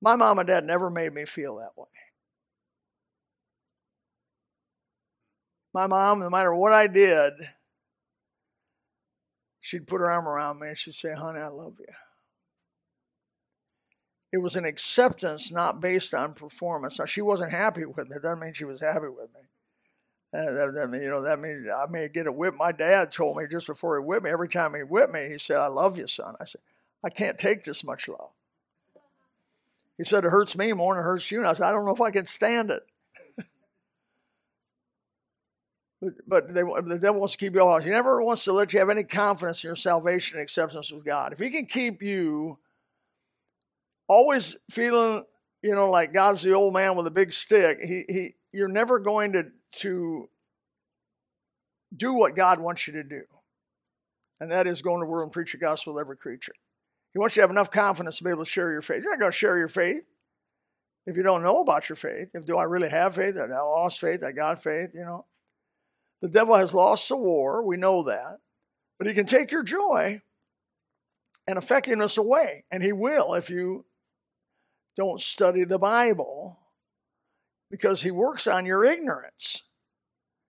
My 0.00 0.16
mom 0.16 0.38
and 0.38 0.48
dad 0.48 0.64
never 0.64 0.90
made 0.90 1.14
me 1.14 1.24
feel 1.24 1.56
that 1.56 1.76
way. 1.76 1.86
My 5.72 5.86
mom, 5.86 6.20
no 6.20 6.28
matter 6.28 6.54
what 6.54 6.72
I 6.72 6.86
did, 6.86 7.32
she'd 9.62 9.86
put 9.86 10.00
her 10.00 10.10
arm 10.10 10.28
around 10.28 10.60
me 10.60 10.68
and 10.68 10.76
she'd 10.76 10.92
say, 10.94 11.14
Honey, 11.14 11.40
I 11.40 11.48
love 11.48 11.76
you. 11.78 11.86
It 14.32 14.38
was 14.38 14.56
an 14.56 14.64
acceptance 14.64 15.50
not 15.50 15.80
based 15.80 16.12
on 16.12 16.34
performance. 16.34 16.98
Now, 16.98 17.04
she 17.04 17.22
wasn't 17.22 17.52
happy 17.52 17.86
with 17.86 18.08
me. 18.08 18.14
That 18.14 18.22
doesn't 18.22 18.40
mean 18.40 18.52
she 18.52 18.64
was 18.64 18.80
happy 18.80 19.08
with 19.08 19.28
me. 19.34 19.40
That, 20.32 20.88
that, 20.90 21.00
you 21.00 21.10
know, 21.10 21.22
that 21.22 21.38
means 21.38 21.68
I 21.68 21.86
may 21.90 22.08
get 22.08 22.26
a 22.26 22.32
whip. 22.32 22.54
My 22.56 22.72
dad 22.72 23.12
told 23.12 23.36
me 23.36 23.44
just 23.50 23.66
before 23.66 23.98
he 23.98 24.04
whipped 24.04 24.24
me, 24.24 24.30
every 24.30 24.48
time 24.48 24.74
he 24.74 24.82
whipped 24.82 25.12
me, 25.12 25.28
he 25.28 25.38
said, 25.38 25.58
I 25.58 25.66
love 25.66 25.98
you, 25.98 26.06
son. 26.06 26.34
I 26.40 26.44
said, 26.44 26.62
I 27.04 27.10
can't 27.10 27.38
take 27.38 27.64
this 27.64 27.84
much 27.84 28.08
love. 28.08 28.30
He 29.98 30.04
said, 30.04 30.24
It 30.24 30.30
hurts 30.30 30.56
me 30.56 30.72
more 30.72 30.94
than 30.94 31.02
it 31.02 31.04
hurts 31.04 31.30
you. 31.30 31.38
And 31.38 31.46
I 31.46 31.52
said, 31.52 31.64
I 31.64 31.72
don't 31.72 31.84
know 31.84 31.94
if 31.94 32.00
I 32.00 32.10
can 32.10 32.26
stand 32.26 32.70
it. 32.70 32.82
But 36.02 36.14
but 36.26 36.52
they, 36.52 36.62
the 36.62 36.98
devil 37.00 37.20
wants 37.20 37.34
to 37.34 37.38
keep 37.38 37.54
you 37.54 37.60
off. 37.60 37.84
He 37.84 37.90
never 37.90 38.20
wants 38.20 38.44
to 38.44 38.52
let 38.52 38.72
you 38.72 38.80
have 38.80 38.90
any 38.90 39.04
confidence 39.04 39.62
in 39.62 39.68
your 39.68 39.76
salvation 39.76 40.36
and 40.36 40.42
acceptance 40.42 40.90
with 40.90 41.04
God. 41.04 41.32
If 41.32 41.38
he 41.38 41.50
can 41.50 41.66
keep 41.66 42.02
you 42.02 42.58
always 44.08 44.56
feeling, 44.70 45.24
you 45.62 45.74
know, 45.74 45.90
like 45.90 46.12
God's 46.12 46.42
the 46.42 46.52
old 46.52 46.74
man 46.74 46.96
with 46.96 47.06
a 47.06 47.10
big 47.10 47.32
stick, 47.32 47.78
he, 47.80 48.04
he 48.08 48.34
you're 48.52 48.68
never 48.68 48.98
going 48.98 49.32
to, 49.32 49.46
to 49.72 50.28
do 51.96 52.12
what 52.12 52.34
God 52.34 52.58
wants 52.58 52.86
you 52.86 52.94
to 52.94 53.04
do. 53.04 53.22
And 54.40 54.50
that 54.50 54.66
is 54.66 54.82
go 54.82 54.94
into 54.94 55.06
the 55.06 55.10
world 55.10 55.26
and 55.26 55.32
preach 55.32 55.52
the 55.52 55.58
gospel 55.58 55.94
to 55.94 56.00
every 56.00 56.16
creature. 56.16 56.52
He 57.12 57.18
wants 57.18 57.36
you 57.36 57.40
to 57.40 57.44
have 57.44 57.50
enough 57.50 57.70
confidence 57.70 58.18
to 58.18 58.24
be 58.24 58.30
able 58.30 58.44
to 58.44 58.50
share 58.50 58.72
your 58.72 58.82
faith. 58.82 59.02
You're 59.04 59.12
not 59.12 59.20
going 59.20 59.32
to 59.32 59.36
share 59.36 59.56
your 59.56 59.68
faith 59.68 60.02
if 61.06 61.16
you 61.16 61.22
don't 61.22 61.42
know 61.42 61.60
about 61.60 61.88
your 61.88 61.96
faith. 61.96 62.30
If 62.34 62.44
do 62.44 62.58
I 62.58 62.64
really 62.64 62.88
have 62.88 63.14
faith? 63.14 63.36
I 63.36 63.46
lost 63.46 64.00
faith. 64.00 64.24
I 64.24 64.32
got 64.32 64.62
faith. 64.62 64.90
You 64.94 65.04
know, 65.04 65.26
the 66.22 66.28
devil 66.28 66.56
has 66.56 66.72
lost 66.72 67.10
the 67.10 67.16
war. 67.16 67.62
We 67.62 67.76
know 67.76 68.04
that, 68.04 68.38
but 68.96 69.06
he 69.06 69.12
can 69.12 69.26
take 69.26 69.52
your 69.52 69.62
joy 69.62 70.22
and 71.46 71.58
effectiveness 71.58 72.16
away, 72.16 72.64
and 72.70 72.82
he 72.82 72.92
will 72.92 73.34
if 73.34 73.50
you 73.50 73.84
don't 74.96 75.20
study 75.20 75.64
the 75.64 75.78
Bible, 75.78 76.58
because 77.70 78.00
he 78.00 78.10
works 78.10 78.46
on 78.46 78.64
your 78.64 78.84
ignorance. 78.84 79.62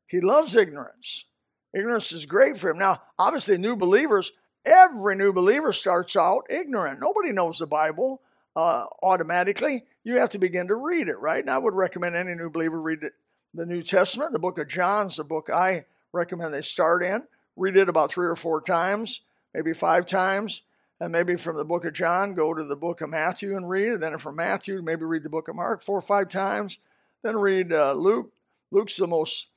He 0.08 0.22
loves 0.22 0.56
ignorance. 0.56 1.25
Ignorance 1.74 2.13
is 2.13 2.25
great 2.25 2.58
for 2.58 2.70
him. 2.70 2.77
Now, 2.77 3.01
obviously, 3.18 3.58
new 3.58 3.75
believers 3.75 4.32
Every 4.65 5.15
new 5.15 5.34
believer 5.34 5.74
starts 5.74 6.15
out 6.15 6.44
ignorant. 6.50 7.01
Nobody 7.01 7.34
knows 7.34 7.60
the 7.60 7.68
Bible 7.68 8.22
uh, 8.56 8.86
automatically. 9.01 9.84
You 10.03 10.20
have 10.20 10.30
to 10.32 10.39
begin 10.39 10.68
to 10.70 10.75
read 10.75 11.10
it, 11.10 11.20
right? 11.20 11.42
And 11.42 11.50
I 11.50 11.58
would 11.58 11.74
recommend 11.74 12.15
any 12.15 12.34
new 12.36 12.50
believer 12.50 12.82
read 12.82 13.03
it, 13.03 13.13
the 13.53 13.65
New 13.65 13.83
Testament. 13.83 14.33
The 14.33 14.39
book 14.39 14.57
of 14.57 14.67
John's 14.67 15.17
the 15.17 15.24
book 15.24 15.50
I 15.50 15.86
recommend 16.12 16.53
they 16.53 16.62
start 16.62 17.03
in. 17.03 17.24
Read 17.55 17.77
it 17.77 17.89
about 17.89 18.12
three 18.12 18.27
or 18.27 18.36
four 18.36 18.62
times, 18.62 19.22
maybe 19.53 19.74
five 19.74 20.05
times. 20.05 20.63
And 21.00 21.12
maybe 21.12 21.36
from 21.36 21.57
the 21.57 21.65
book 21.65 21.86
of 21.86 21.93
John, 21.93 22.33
go 22.33 22.53
to 22.53 22.63
the 22.63 22.75
book 22.75 23.01
of 23.01 23.10
Matthew 23.10 23.57
and 23.57 23.69
read. 23.69 24.00
Then 24.00 24.17
from 24.19 24.38
Matthew, 24.38 24.81
maybe 24.81 25.03
read 25.03 25.24
the 25.24 25.29
book 25.29 25.48
of 25.50 25.55
Mark 25.55 25.81
four 25.81 25.98
or 25.98 26.01
five 26.01 26.29
times. 26.29 26.79
Then 27.24 27.36
read 27.36 27.74
uh, 27.74 27.93
Luke. 27.93 28.31
Luke's 28.72 28.95
the 28.95 29.07
most 29.07 29.48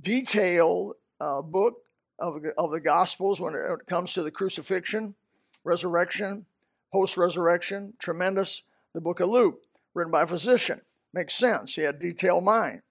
detailed 0.00 0.94
uh, 1.20 1.40
book 1.40 1.84
of, 2.18 2.42
of 2.58 2.70
the 2.72 2.80
Gospels 2.80 3.40
when 3.40 3.54
it 3.54 3.86
comes 3.86 4.12
to 4.14 4.22
the 4.22 4.30
crucifixion, 4.30 5.14
resurrection, 5.62 6.46
post 6.92 7.16
resurrection. 7.16 7.94
Tremendous. 7.98 8.62
The 8.92 9.00
book 9.00 9.20
of 9.20 9.30
Luke, 9.30 9.62
written 9.94 10.10
by 10.10 10.22
a 10.22 10.26
physician. 10.26 10.80
Makes 11.14 11.34
sense. 11.34 11.74
He 11.76 11.82
had 11.82 11.98
detailed 11.98 12.44
mind. 12.44 12.82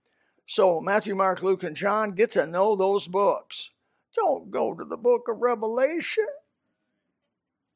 So 0.45 0.81
Matthew, 0.81 1.15
Mark, 1.15 1.41
Luke, 1.41 1.63
and 1.63 1.75
John 1.75 2.11
get 2.11 2.31
to 2.31 2.45
know 2.45 2.75
those 2.75 3.07
books. 3.07 3.71
Don't 4.15 4.51
go 4.51 4.73
to 4.73 4.83
the 4.83 4.97
book 4.97 5.27
of 5.29 5.41
Revelation. 5.41 6.27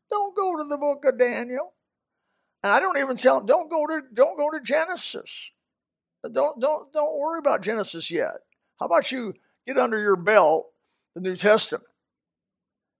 Don't 0.10 0.36
go 0.36 0.57
to 0.57 0.63
the 0.63 0.77
book 0.77 1.05
of 1.05 1.17
Daniel. 1.17 1.74
And 2.63 2.74
I 2.74 2.79
don't 2.79 2.98
even 2.98 3.15
tell 3.15 3.38
them, 3.38 3.45
don't 3.45 3.69
go 3.69 3.86
to 3.88 4.01
don't 4.13 4.38
go 4.38 4.50
to 4.50 4.60
Genesis. 4.60 5.51
Don't 6.24 6.60
don't 6.60 6.91
don't 6.91 7.19
worry 7.19 7.39
about 7.39 7.62
Genesis 7.62 8.10
yet. 8.10 8.38
How 8.79 8.88
about 8.88 9.12
you 9.12 9.36
get 9.67 9.77
under 9.77 10.00
your 10.00 10.15
belt 10.15 10.72
the 11.13 11.22
New 11.22 11.36
Testament? 11.36 11.86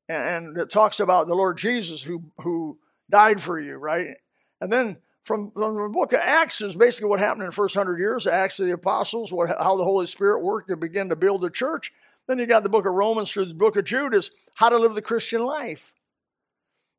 And, 0.08 0.48
and 0.48 0.58
it 0.58 0.70
talks 0.70 1.00
about 1.00 1.28
the 1.28 1.36
Lord 1.36 1.58
Jesus 1.58 2.04
who 2.04 2.26
who 2.38 2.78
died 3.10 3.42
for 3.42 3.60
you, 3.60 3.76
right? 3.76 4.18
And 4.62 4.72
then 4.72 4.98
from, 5.26 5.52
the 5.56 5.90
book 5.92 6.14
of 6.14 6.20
Acts 6.22 6.62
is 6.62 6.76
basically 6.76 7.10
what 7.10 7.20
happened 7.20 7.42
in 7.42 7.48
the 7.48 7.56
first 7.56 7.76
hundred 7.76 7.98
years, 7.98 8.28
Acts 8.28 8.60
of 8.60 8.68
the 8.68 8.74
Apostles, 8.74 9.34
what, 9.34 9.50
how 9.50 9.76
the 9.76 9.84
Holy 9.84 10.06
Spirit 10.06 10.44
worked 10.44 10.70
to 10.70 10.78
begin 10.78 11.10
to 11.10 11.16
build 11.16 11.42
the 11.42 11.50
church. 11.50 11.92
Then 12.28 12.38
you 12.38 12.46
got 12.46 12.62
the 12.62 12.70
book 12.70 12.86
of 12.86 12.94
Romans 12.94 13.32
through 13.32 13.46
the 13.46 13.56
book 13.56 13.76
of 13.76 13.86
Jude 13.86 14.14
is 14.14 14.30
how 14.54 14.70
to 14.70 14.78
live 14.78 14.94
the 14.94 15.02
Christian 15.02 15.44
life. 15.44 15.94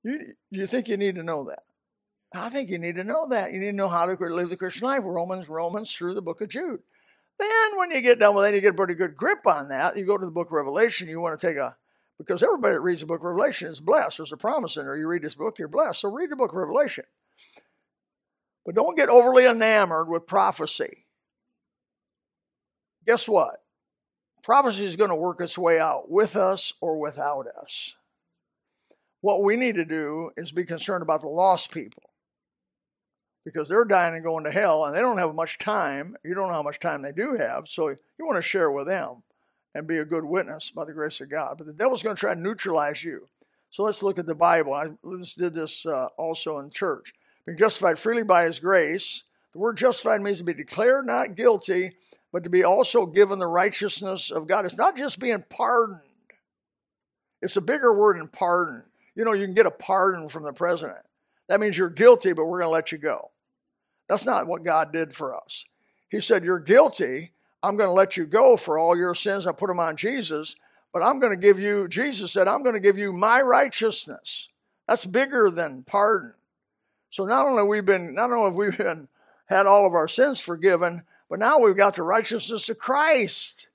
You, 0.03 0.35
you 0.51 0.67
think 0.67 0.89
you 0.89 0.97
need 0.97 1.15
to 1.15 1.23
know 1.23 1.45
that? 1.45 1.61
I 2.35 2.49
think 2.49 2.69
you 2.69 2.79
need 2.79 2.97
to 2.97 3.05
know 3.05 3.29
that. 3.29 3.53
You 3.53 3.61
need 3.61 3.71
to 3.71 3.77
know 3.77 3.89
how 3.89 4.07
to 4.07 4.35
live 4.35 4.51
the 4.51 4.57
Christian 4.57 4.87
life. 4.89 5.03
Romans, 5.05 5.49
Romans 5.49 5.95
through 5.95 6.15
the 6.15 6.23
book 6.23 6.41
of 6.41 6.49
Jude. 6.49 6.81
Then 7.39 7.77
when 7.77 7.93
you 7.93 8.01
get 8.01 8.19
done 8.19 8.35
with 8.35 8.45
that, 8.45 8.55
you 8.55 8.61
get 8.61 8.75
a 8.75 8.77
pretty 8.77 8.95
good 8.95 9.17
grip 9.17 9.47
on 9.47 9.69
that. 9.69 9.97
You 9.97 10.05
go 10.05 10.19
to 10.19 10.27
the 10.27 10.33
book 10.33 10.49
of 10.49 10.53
Revelation, 10.53 11.09
you 11.09 11.21
want 11.21 11.39
to 11.39 11.47
take 11.47 11.57
a 11.57 11.77
because 12.19 12.43
everybody 12.43 12.75
that 12.75 12.81
reads 12.81 13.01
the 13.01 13.07
book 13.07 13.21
of 13.21 13.25
Revelation 13.25 13.69
is 13.69 13.79
blessed. 13.79 14.17
There's 14.17 14.33
a 14.33 14.37
promise 14.37 14.77
in 14.77 14.87
there. 14.87 14.97
You 14.97 15.07
read 15.07 15.23
this 15.23 15.35
book, 15.35 15.59
you're 15.59 15.69
blessed. 15.69 16.01
So 16.01 16.11
read 16.11 16.31
the 16.31 16.37
book 16.37 16.51
of 16.51 16.57
Revelation. 16.57 17.05
But 18.67 18.75
don't 18.75 18.97
get 18.97 19.09
overly 19.09 19.47
enamored 19.47 20.09
with 20.09 20.27
prophecy. 20.27 21.07
Guess 23.07 23.29
what? 23.29 23.63
Prophecy 24.43 24.85
is 24.85 24.97
going 24.97 25.11
to 25.11 25.17
work 25.17 25.41
its 25.41 25.57
way 25.57 25.79
out 25.79 26.11
with 26.11 26.35
us 26.35 26.75
or 26.81 26.99
without 26.99 27.47
us. 27.47 27.95
What 29.21 29.45
we 29.45 29.57
need 29.57 29.77
to 29.77 29.85
do 29.85 30.31
is 30.37 30.51
be 30.51 30.65
concerned 30.65 31.03
about 31.03 31.21
the 31.21 31.29
lost 31.29 31.71
people 31.71 32.03
because 33.45 33.69
they're 33.69 33.85
dying 33.85 34.15
and 34.15 34.25
going 34.25 34.45
to 34.45 34.51
hell 34.51 34.85
and 34.85 34.95
they 34.95 35.01
don't 35.01 35.19
have 35.19 35.35
much 35.35 35.59
time. 35.59 36.17
You 36.25 36.35
don't 36.35 36.49
know 36.49 36.55
how 36.55 36.63
much 36.63 36.81
time 36.81 37.03
they 37.03 37.13
do 37.13 37.37
have, 37.37 37.69
so 37.69 37.89
you 37.89 38.27
want 38.27 38.37
to 38.37 38.43
share 38.43 38.71
with 38.73 38.89
them 38.89 39.23
and 39.75 39.87
be 39.87 39.99
a 39.99 40.05
good 40.05 40.25
witness 40.25 40.71
by 40.71 40.85
the 40.85 40.93
grace 40.93 41.21
of 41.21 41.31
God. 41.31 41.57
But 41.59 41.69
the 41.69 41.73
devil's 41.73 42.03
going 42.03 42.17
to 42.17 42.21
try 42.21 42.35
to 42.35 42.41
neutralize 42.41 43.05
you. 43.05 43.29
So 43.71 43.85
let's 43.85 44.03
look 44.03 44.19
at 44.19 44.27
the 44.27 44.35
Bible. 44.35 44.75
I 44.75 44.89
just 45.19 45.39
did 45.39 45.55
this 45.55 45.87
uh, 45.87 46.09
also 46.17 46.59
in 46.59 46.71
church 46.71 47.13
being 47.47 47.57
justified 47.57 47.99
freely 47.99 48.25
by 48.25 48.45
his 48.45 48.59
grace. 48.59 49.23
The 49.53 49.59
word 49.59 49.79
justified 49.79 50.21
means 50.21 50.39
to 50.39 50.45
be 50.45 50.53
declared 50.53 51.07
not 51.07 51.37
guilty, 51.37 51.93
but 52.33 52.45
to 52.45 52.51
be 52.51 52.65
also 52.65 53.07
given 53.07 53.39
the 53.39 53.47
righteousness 53.47 54.31
of 54.31 54.47
God. 54.47 54.67
It's 54.67 54.77
not 54.77 54.97
just 54.97 55.19
being 55.19 55.45
pardoned, 55.49 56.01
it's 57.41 57.57
a 57.57 57.63
bigger 57.63 57.93
word 57.93 58.19
than 58.19 58.29
pardon. 58.29 58.83
You 59.15 59.25
know, 59.25 59.33
you 59.33 59.47
can 59.47 59.55
get 59.55 59.67
a 59.67 59.71
pardon 59.71 60.29
from 60.29 60.43
the 60.43 60.53
president. 60.53 60.99
That 61.49 61.61
means 61.61 61.79
you're 61.79 61.89
guilty, 61.89 62.33
but 62.33 62.47
we're 62.47 62.59
going 62.61 62.69
to 62.69 62.75
let 62.75 62.93
you 62.93 62.99
go. 62.99 63.31
That's 64.09 64.27
not 64.27 64.47
what 64.47 64.65
God 64.65 64.93
did 64.93 65.15
for 65.15 65.35
us. 65.35 65.65
He 66.11 66.21
said, 66.21 66.45
You're 66.45 66.59
guilty. 66.59 67.33
I'm 67.63 67.77
going 67.77 67.89
to 67.89 67.95
let 67.95 68.17
you 68.17 68.27
go 68.27 68.57
for 68.57 68.79
all 68.79 68.97
your 68.97 69.15
sins. 69.15 69.47
I 69.47 69.53
put 69.53 69.69
them 69.69 69.81
on 69.81 69.97
Jesus, 69.97 70.55
but 70.93 71.03
I'm 71.03 71.19
going 71.19 71.33
to 71.33 71.37
give 71.37 71.59
you, 71.59 71.89
Jesus 71.89 72.31
said, 72.31 72.47
I'm 72.47 72.63
going 72.63 72.75
to 72.75 72.81
give 72.81 72.99
you 72.99 73.13
my 73.13 73.41
righteousness. 73.41 74.49
That's 74.87 75.05
bigger 75.05 75.51
than 75.51 75.83
pardon. 75.83 76.35
So 77.11 77.25
not 77.25 77.47
only 77.47 77.63
we've 77.63 77.85
been, 77.85 78.15
not 78.15 78.31
only 78.33 78.45
have 78.45 78.55
we 78.57 78.71
been 78.71 79.09
had 79.47 79.67
all 79.67 79.87
of 79.87 79.95
our 79.95 80.09
sins 80.09 80.41
forgiven, 80.41 81.03
but 81.29 81.39
now 81.39 81.59
we've 81.59 81.77
got 81.77 81.95
the 81.95 82.03
righteousness 82.03 82.69
of 82.69 82.79
Christ. 82.79 83.69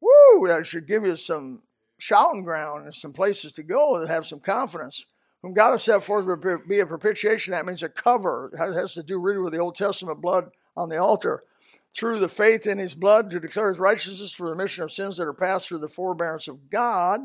Woo! 0.00 0.46
That 0.46 0.66
should 0.66 0.86
give 0.86 1.04
you 1.04 1.16
some 1.16 1.62
shouting 1.98 2.44
ground 2.44 2.84
and 2.84 2.94
some 2.94 3.12
places 3.12 3.52
to 3.54 3.62
go 3.62 3.98
that 3.98 4.08
have 4.08 4.26
some 4.26 4.40
confidence. 4.40 5.06
Whom 5.42 5.54
God 5.54 5.72
has 5.72 5.84
set 5.84 6.02
forth 6.02 6.26
to 6.26 6.58
be 6.68 6.80
a 6.80 6.86
propitiation, 6.86 7.52
that 7.52 7.66
means 7.66 7.82
a 7.82 7.88
cover. 7.88 8.50
It 8.52 8.74
has 8.74 8.94
to 8.94 9.02
do 9.02 9.18
really 9.18 9.38
with 9.38 9.52
the 9.52 9.60
Old 9.60 9.76
Testament 9.76 10.20
blood 10.20 10.50
on 10.76 10.88
the 10.88 10.98
altar. 10.98 11.44
Through 11.94 12.18
the 12.18 12.28
faith 12.28 12.66
in 12.66 12.78
his 12.78 12.94
blood 12.94 13.30
to 13.30 13.40
declare 13.40 13.70
his 13.70 13.78
righteousness 13.78 14.34
for 14.34 14.46
the 14.46 14.52
remission 14.52 14.84
of 14.84 14.92
sins 14.92 15.16
that 15.16 15.26
are 15.26 15.32
passed 15.32 15.68
through 15.68 15.78
the 15.78 15.88
forbearance 15.88 16.48
of 16.48 16.68
God. 16.68 17.20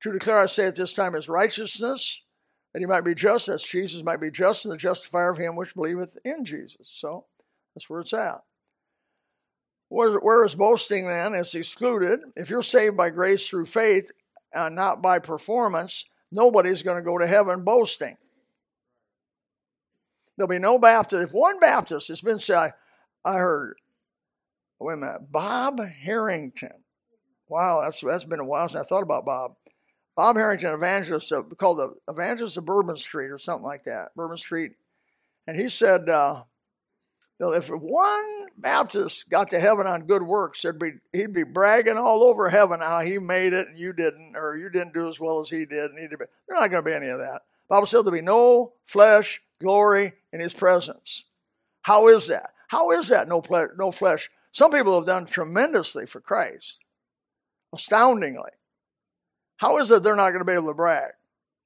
To 0.00 0.12
declare, 0.12 0.38
I 0.38 0.46
say 0.46 0.66
at 0.66 0.74
this 0.74 0.94
time, 0.94 1.14
his 1.14 1.28
righteousness 1.28 2.22
that 2.72 2.80
he 2.80 2.86
might 2.86 3.04
be 3.04 3.14
just, 3.14 3.48
as 3.48 3.62
Jesus 3.62 4.02
might 4.02 4.20
be 4.20 4.30
just, 4.30 4.64
and 4.64 4.72
the 4.72 4.78
justifier 4.78 5.30
of 5.30 5.38
him 5.38 5.56
which 5.56 5.74
believeth 5.74 6.16
in 6.24 6.44
Jesus. 6.44 6.88
So 6.90 7.24
that's 7.74 7.90
where 7.90 8.00
it's 8.00 8.12
at. 8.12 8.42
Where, 9.88 10.18
where 10.18 10.44
is 10.44 10.54
boasting 10.54 11.08
then? 11.08 11.34
It's 11.34 11.54
excluded. 11.54 12.20
If 12.36 12.48
you're 12.48 12.62
saved 12.62 12.96
by 12.96 13.10
grace 13.10 13.48
through 13.48 13.66
faith, 13.66 14.10
and 14.52 14.74
not 14.74 15.02
by 15.02 15.18
performance, 15.18 16.04
nobody's 16.30 16.82
going 16.82 16.96
to 16.96 17.02
go 17.02 17.18
to 17.18 17.26
heaven 17.26 17.64
boasting. 17.64 18.16
There'll 20.36 20.48
be 20.48 20.58
no 20.58 20.78
Baptist. 20.78 21.28
If 21.28 21.32
one 21.32 21.60
Baptist 21.60 22.08
has 22.08 22.20
been 22.20 22.40
said, 22.40 22.56
I, 22.56 22.72
I 23.24 23.36
heard, 23.36 23.76
wait 24.78 24.94
a 24.94 24.96
minute, 24.96 25.30
Bob 25.30 25.84
Harrington. 25.84 26.72
Wow, 27.48 27.80
that's 27.82 28.00
that's 28.00 28.24
been 28.24 28.40
a 28.40 28.44
while 28.44 28.68
since 28.68 28.86
I 28.86 28.88
thought 28.88 29.02
about 29.02 29.26
Bob. 29.26 29.56
Bob 30.16 30.36
Harrington, 30.36 30.74
evangelist 30.74 31.32
of, 31.32 31.56
called 31.56 31.78
the 31.78 31.94
Evangelist 32.12 32.56
of 32.56 32.64
Bourbon 32.64 32.96
Street 32.96 33.30
or 33.30 33.38
something 33.38 33.64
like 33.64 33.84
that, 33.84 34.14
Bourbon 34.14 34.36
Street. 34.36 34.72
And 35.46 35.56
he 35.56 35.68
said, 35.68 36.08
uh, 36.08 36.42
if 37.40 37.68
one 37.68 38.46
Baptist 38.58 39.30
got 39.30 39.50
to 39.50 39.60
heaven 39.60 39.86
on 39.86 40.06
good 40.06 40.22
works, 40.22 40.62
there'd 40.62 40.78
be, 40.78 40.92
he'd 41.12 41.32
be 41.32 41.44
bragging 41.44 41.96
all 41.96 42.24
over 42.24 42.50
heaven 42.50 42.80
how 42.80 43.00
he 43.00 43.18
made 43.18 43.52
it 43.52 43.68
and 43.68 43.78
you 43.78 43.92
didn't, 43.92 44.34
or 44.36 44.56
you 44.56 44.68
didn't 44.68 44.94
do 44.94 45.08
as 45.08 45.18
well 45.18 45.40
as 45.40 45.48
he 45.48 45.64
did. 45.64 45.90
And 45.90 45.98
he'd 45.98 46.10
be, 46.10 46.16
there's 46.16 46.60
not 46.60 46.70
going 46.70 46.84
to 46.84 46.90
be 46.90 46.94
any 46.94 47.08
of 47.08 47.18
that. 47.18 47.42
Bible 47.68 47.86
said 47.86 47.98
there'll 47.98 48.10
be 48.10 48.20
no 48.20 48.72
flesh 48.84 49.40
glory 49.60 50.12
in 50.32 50.40
his 50.40 50.52
presence. 50.52 51.24
How 51.82 52.08
is 52.08 52.26
that? 52.26 52.50
How 52.68 52.90
is 52.90 53.08
that 53.08 53.28
no, 53.28 53.40
ple- 53.40 53.70
no 53.78 53.90
flesh? 53.90 54.30
Some 54.52 54.72
people 54.72 54.96
have 54.96 55.06
done 55.06 55.24
tremendously 55.24 56.06
for 56.06 56.20
Christ, 56.20 56.80
astoundingly. 57.72 58.50
How 59.60 59.76
is 59.76 59.90
it 59.90 60.02
they're 60.02 60.16
not 60.16 60.30
going 60.30 60.40
to 60.40 60.46
be 60.46 60.54
able 60.54 60.68
to 60.68 60.74
brag? 60.74 61.10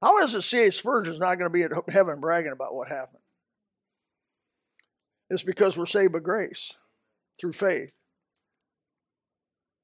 How 0.03 0.19
is 0.19 0.35
it 0.35 0.43
C.H. 0.43 0.83
Spurgeon's 0.83 1.21
not 1.21 1.37
going 1.37 1.49
to 1.49 1.51
be 1.51 1.63
at 1.63 1.71
heaven 1.89 2.19
bragging 2.19 2.51
about 2.51 2.75
what 2.75 2.89
happened? 2.89 3.23
It's 5.31 5.45
because 5.45 5.79
we're 5.79 5.87
saved 5.87 6.13
by 6.13 6.19
grace 6.19 6.75
through 7.41 7.53
faith. 7.53 7.93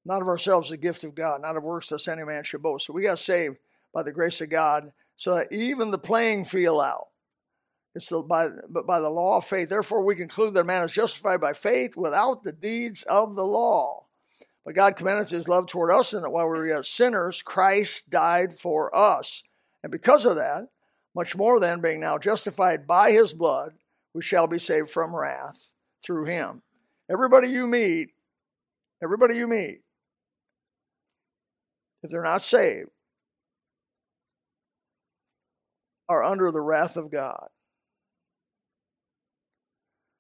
Not 0.05 0.23
of 0.23 0.27
ourselves, 0.29 0.71
the 0.71 0.77
gift 0.77 1.05
of 1.05 1.15
God, 1.15 1.41
not 1.41 1.57
of 1.57 1.63
works 1.63 1.93
lest 1.93 2.09
any 2.09 2.25
man 2.25 2.43
should 2.43 2.65
boast. 2.65 2.87
So 2.87 2.93
we 2.93 3.05
got 3.05 3.21
saved 3.21 3.59
by 3.95 4.03
the 4.03 4.11
grace 4.11 4.41
of 4.41 4.51
God 4.51 4.91
so 5.15 5.37
that 5.37 5.53
even 5.53 5.93
the 5.93 5.99
playing 5.99 6.47
field 6.47 6.83
out. 6.83 7.07
It's 7.95 8.09
the, 8.09 8.23
by, 8.23 8.49
but 8.69 8.89
by 8.89 8.99
the 8.99 9.09
law 9.09 9.37
of 9.37 9.45
faith. 9.45 9.69
Therefore, 9.69 10.05
we 10.05 10.17
conclude 10.17 10.55
that 10.55 10.61
a 10.61 10.65
man 10.65 10.83
is 10.83 10.91
justified 10.91 11.41
by 11.41 11.53
faith 11.53 11.97
without 11.97 12.43
the 12.43 12.53
deeds 12.53 13.05
of 13.05 13.37
the 13.37 13.47
law. 13.47 14.07
But 14.65 14.75
God 14.75 14.97
commended 14.97 15.31
his 15.31 15.49
love 15.49 15.67
toward 15.67 15.91
us 15.91 16.13
in 16.13 16.23
that 16.23 16.31
while 16.31 16.49
we 16.49 16.59
were 16.59 16.67
yet 16.67 16.85
sinners, 16.85 17.43
Christ 17.43 18.09
died 18.11 18.59
for 18.59 18.95
us. 18.95 19.43
And 19.83 19.91
because 19.91 20.27
of 20.27 20.37
that, 20.37 20.69
much 21.15 21.35
more 21.35 21.59
than 21.59 21.81
being 21.81 22.01
now 22.01 22.19
justified 22.19 22.87
by 22.87 23.13
his 23.13 23.33
blood, 23.33 23.73
we 24.15 24.23
shall 24.23 24.47
be 24.47 24.59
saved 24.59 24.91
from 24.91 25.15
wrath 25.17 25.73
through 26.05 26.27
him. 26.27 26.63
Everybody 27.11 27.49
you 27.49 27.67
meet, 27.67 28.11
everybody 29.03 29.37
you 29.37 29.49
meet, 29.49 29.81
if 32.03 32.11
they're 32.11 32.23
not 32.23 32.43
saved, 32.43 32.91
are 36.09 36.23
under 36.23 36.51
the 36.51 36.61
wrath 36.61 36.97
of 36.97 37.11
God. 37.11 37.49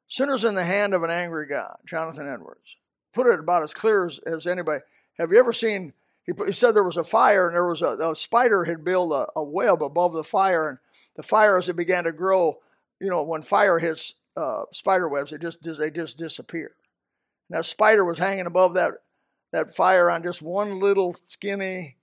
Sinners 0.08 0.44
in 0.44 0.54
the 0.54 0.64
hand 0.64 0.94
of 0.94 1.02
an 1.02 1.10
angry 1.10 1.46
God, 1.46 1.76
Jonathan 1.86 2.28
Edwards 2.28 2.76
put 3.12 3.26
it 3.26 3.40
about 3.40 3.62
as 3.62 3.74
clear 3.74 4.06
as, 4.06 4.18
as 4.20 4.46
anybody. 4.46 4.82
Have 5.18 5.32
you 5.32 5.38
ever 5.38 5.52
seen? 5.52 5.92
He, 6.24 6.32
he 6.46 6.52
said 6.52 6.72
there 6.72 6.84
was 6.84 6.96
a 6.96 7.04
fire 7.04 7.48
and 7.48 7.56
there 7.56 7.68
was 7.68 7.82
a, 7.82 7.96
a 8.10 8.14
spider 8.14 8.64
had 8.64 8.84
built 8.84 9.12
a, 9.12 9.26
a, 9.38 9.42
web 9.42 9.82
above 9.82 10.12
the 10.12 10.24
fire, 10.24 10.68
and 10.68 10.78
the 11.16 11.22
fire 11.22 11.58
as 11.58 11.68
it 11.68 11.76
began 11.76 12.04
to 12.04 12.12
grow, 12.12 12.58
you 13.00 13.08
know, 13.08 13.22
when 13.22 13.42
fire 13.42 13.78
hits 13.78 14.14
uh, 14.36 14.62
spider 14.72 15.08
webs, 15.08 15.32
it 15.32 15.40
just 15.40 15.62
they 15.62 15.90
just 15.90 16.18
disappear. 16.18 16.72
And 17.48 17.58
that 17.58 17.66
spider 17.66 18.04
was 18.04 18.18
hanging 18.18 18.46
above 18.46 18.74
that 18.74 18.92
that 19.52 19.74
fire 19.74 20.10
on 20.10 20.22
just 20.22 20.42
one 20.42 20.78
little 20.78 21.16
skinny 21.26 21.96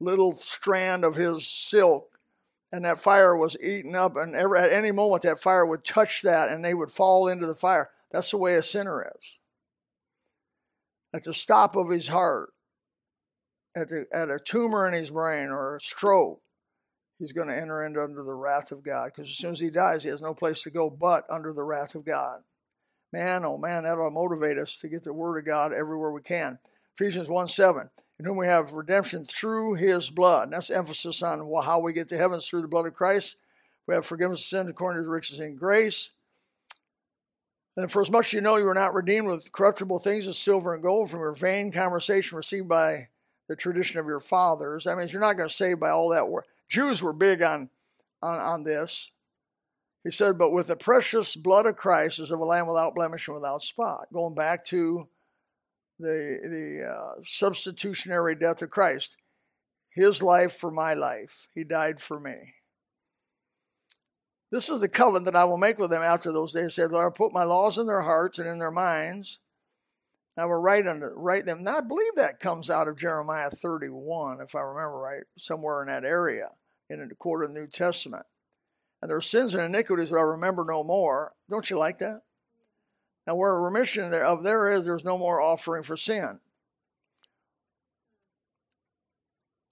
little 0.00 0.34
strand 0.34 1.04
of 1.04 1.14
his 1.14 1.46
silk 1.46 2.18
and 2.70 2.84
that 2.84 3.00
fire 3.00 3.36
was 3.36 3.56
eaten 3.60 3.94
up 3.94 4.16
and 4.16 4.34
every, 4.34 4.58
at 4.58 4.72
any 4.72 4.92
moment 4.92 5.22
that 5.22 5.40
fire 5.40 5.66
would 5.66 5.84
touch 5.84 6.22
that 6.22 6.50
and 6.50 6.64
they 6.64 6.74
would 6.74 6.90
fall 6.90 7.28
into 7.28 7.46
the 7.46 7.54
fire 7.54 7.90
that's 8.10 8.30
the 8.30 8.36
way 8.36 8.54
a 8.54 8.62
sinner 8.62 9.10
is 9.16 9.37
at 11.14 11.24
the 11.24 11.34
stop 11.34 11.76
of 11.76 11.88
his 11.88 12.08
heart, 12.08 12.50
at, 13.76 13.88
the, 13.88 14.06
at 14.12 14.30
a 14.30 14.38
tumor 14.38 14.86
in 14.86 14.94
his 14.94 15.10
brain 15.10 15.48
or 15.48 15.76
a 15.76 15.80
stroke, 15.80 16.40
he's 17.18 17.32
going 17.32 17.48
to 17.48 17.56
enter 17.56 17.84
into 17.84 18.02
under 18.02 18.22
the 18.22 18.34
wrath 18.34 18.72
of 18.72 18.82
God. 18.82 19.12
Because 19.14 19.30
as 19.30 19.36
soon 19.36 19.52
as 19.52 19.60
he 19.60 19.70
dies, 19.70 20.02
he 20.02 20.10
has 20.10 20.20
no 20.20 20.34
place 20.34 20.62
to 20.62 20.70
go 20.70 20.90
but 20.90 21.24
under 21.30 21.52
the 21.52 21.64
wrath 21.64 21.94
of 21.94 22.04
God. 22.04 22.40
Man, 23.12 23.44
oh 23.44 23.56
man, 23.56 23.84
that'll 23.84 24.10
motivate 24.10 24.58
us 24.58 24.76
to 24.78 24.88
get 24.88 25.02
the 25.02 25.12
Word 25.12 25.38
of 25.38 25.46
God 25.46 25.72
everywhere 25.72 26.12
we 26.12 26.20
can. 26.20 26.58
Ephesians 26.94 27.28
1 27.28 27.48
7, 27.48 27.88
in 28.18 28.24
whom 28.24 28.36
we 28.36 28.46
have 28.46 28.72
redemption 28.72 29.24
through 29.24 29.74
His 29.74 30.10
blood. 30.10 30.44
And 30.44 30.52
that's 30.52 30.70
emphasis 30.70 31.22
on 31.22 31.50
how 31.62 31.80
we 31.80 31.92
get 31.92 32.08
to 32.08 32.18
heaven 32.18 32.40
through 32.40 32.62
the 32.62 32.68
blood 32.68 32.86
of 32.86 32.94
Christ. 32.94 33.36
We 33.86 33.94
have 33.94 34.04
forgiveness 34.04 34.40
of 34.40 34.46
sins 34.46 34.70
according 34.70 35.00
to 35.00 35.04
the 35.04 35.10
riches 35.10 35.40
in 35.40 35.56
grace. 35.56 36.10
And 37.78 37.88
for 37.88 38.02
as 38.02 38.10
much 38.10 38.26
as 38.26 38.32
you 38.32 38.40
know 38.40 38.56
you 38.56 38.64
were 38.64 38.74
not 38.74 38.92
redeemed 38.92 39.28
with 39.28 39.52
corruptible 39.52 40.00
things 40.00 40.26
as 40.26 40.36
silver 40.36 40.74
and 40.74 40.82
gold 40.82 41.10
from 41.10 41.20
your 41.20 41.30
vain 41.30 41.70
conversation 41.70 42.36
received 42.36 42.66
by 42.66 43.06
the 43.48 43.54
tradition 43.54 44.00
of 44.00 44.06
your 44.06 44.18
fathers. 44.18 44.82
That 44.82 44.96
means 44.98 45.12
you're 45.12 45.22
not 45.22 45.36
going 45.36 45.48
to 45.48 45.54
save 45.54 45.78
by 45.78 45.90
all 45.90 46.08
that 46.08 46.28
work. 46.28 46.46
Jews 46.68 47.04
were 47.04 47.12
big 47.12 47.40
on, 47.40 47.70
on, 48.20 48.34
on 48.34 48.64
this. 48.64 49.12
He 50.02 50.10
said, 50.10 50.38
but 50.38 50.50
with 50.50 50.66
the 50.66 50.74
precious 50.74 51.36
blood 51.36 51.66
of 51.66 51.76
Christ 51.76 52.18
as 52.18 52.32
of 52.32 52.40
a 52.40 52.44
lamb 52.44 52.66
without 52.66 52.96
blemish 52.96 53.28
and 53.28 53.36
without 53.36 53.62
spot. 53.62 54.08
Going 54.12 54.34
back 54.34 54.64
to 54.66 55.06
the, 56.00 56.38
the 56.42 56.84
uh, 56.84 57.22
substitutionary 57.24 58.34
death 58.34 58.60
of 58.60 58.70
Christ. 58.70 59.16
His 59.94 60.20
life 60.20 60.52
for 60.52 60.72
my 60.72 60.94
life. 60.94 61.46
He 61.54 61.62
died 61.62 62.00
for 62.00 62.18
me. 62.18 62.54
This 64.50 64.70
is 64.70 64.80
the 64.80 64.88
covenant 64.88 65.26
that 65.26 65.36
I 65.36 65.44
will 65.44 65.58
make 65.58 65.78
with 65.78 65.90
them 65.90 66.02
after 66.02 66.32
those 66.32 66.52
days. 66.52 66.74
Said, 66.74 66.90
Lord, 66.90 67.12
I 67.12 67.16
put 67.16 67.32
my 67.32 67.44
laws 67.44 67.76
in 67.76 67.86
their 67.86 68.02
hearts 68.02 68.38
and 68.38 68.48
in 68.48 68.58
their 68.58 68.70
minds. 68.70 69.40
I 70.38 70.44
will 70.44 70.54
write, 70.54 70.86
under, 70.86 71.12
write 71.16 71.46
them. 71.46 71.64
Now, 71.64 71.78
I 71.78 71.80
believe 71.80 72.14
that 72.14 72.38
comes 72.38 72.70
out 72.70 72.86
of 72.86 72.96
Jeremiah 72.96 73.50
31, 73.50 74.40
if 74.40 74.54
I 74.54 74.60
remember 74.60 74.96
right, 74.96 75.24
somewhere 75.36 75.82
in 75.82 75.88
that 75.88 76.04
area, 76.04 76.50
in 76.88 77.06
the 77.06 77.14
quarter 77.16 77.44
of 77.44 77.52
the 77.52 77.60
New 77.60 77.66
Testament. 77.66 78.24
And 79.02 79.10
their 79.10 79.20
sins 79.20 79.54
and 79.54 79.64
iniquities 79.64 80.10
that 80.10 80.16
I 80.16 80.22
remember 80.22 80.64
no 80.64 80.84
more. 80.84 81.32
Don't 81.50 81.68
you 81.68 81.76
like 81.76 81.98
that? 81.98 82.22
Now, 83.26 83.34
where 83.34 83.54
remission 83.60 84.12
of 84.14 84.42
there 84.44 84.70
is, 84.70 84.84
there's 84.84 85.04
no 85.04 85.18
more 85.18 85.40
offering 85.40 85.82
for 85.82 85.96
sin. 85.96 86.38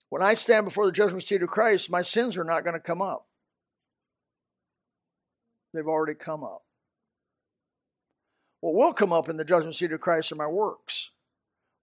When 0.09 0.23
I 0.23 0.35
stand 0.35 0.65
before 0.65 0.87
the 0.87 0.93
judgment 0.93 1.27
seat 1.27 1.43
of 1.43 1.49
Christ, 1.49 1.91
my 1.91 2.03
sins 2.03 2.37
are 2.37 2.45
not 2.45 2.65
going 2.65 2.75
to 2.75 2.81
come 2.81 3.03
up. 3.03 3.26
They've 5.77 5.87
already 5.87 6.15
come 6.15 6.43
up. 6.43 6.63
What 8.61 8.75
will 8.75 8.93
come 8.93 9.13
up 9.13 9.29
in 9.29 9.37
the 9.37 9.45
judgment 9.45 9.77
seat 9.77 9.93
of 9.93 10.01
Christ 10.01 10.33
are 10.33 10.37
my 10.37 10.47
works. 10.47 11.11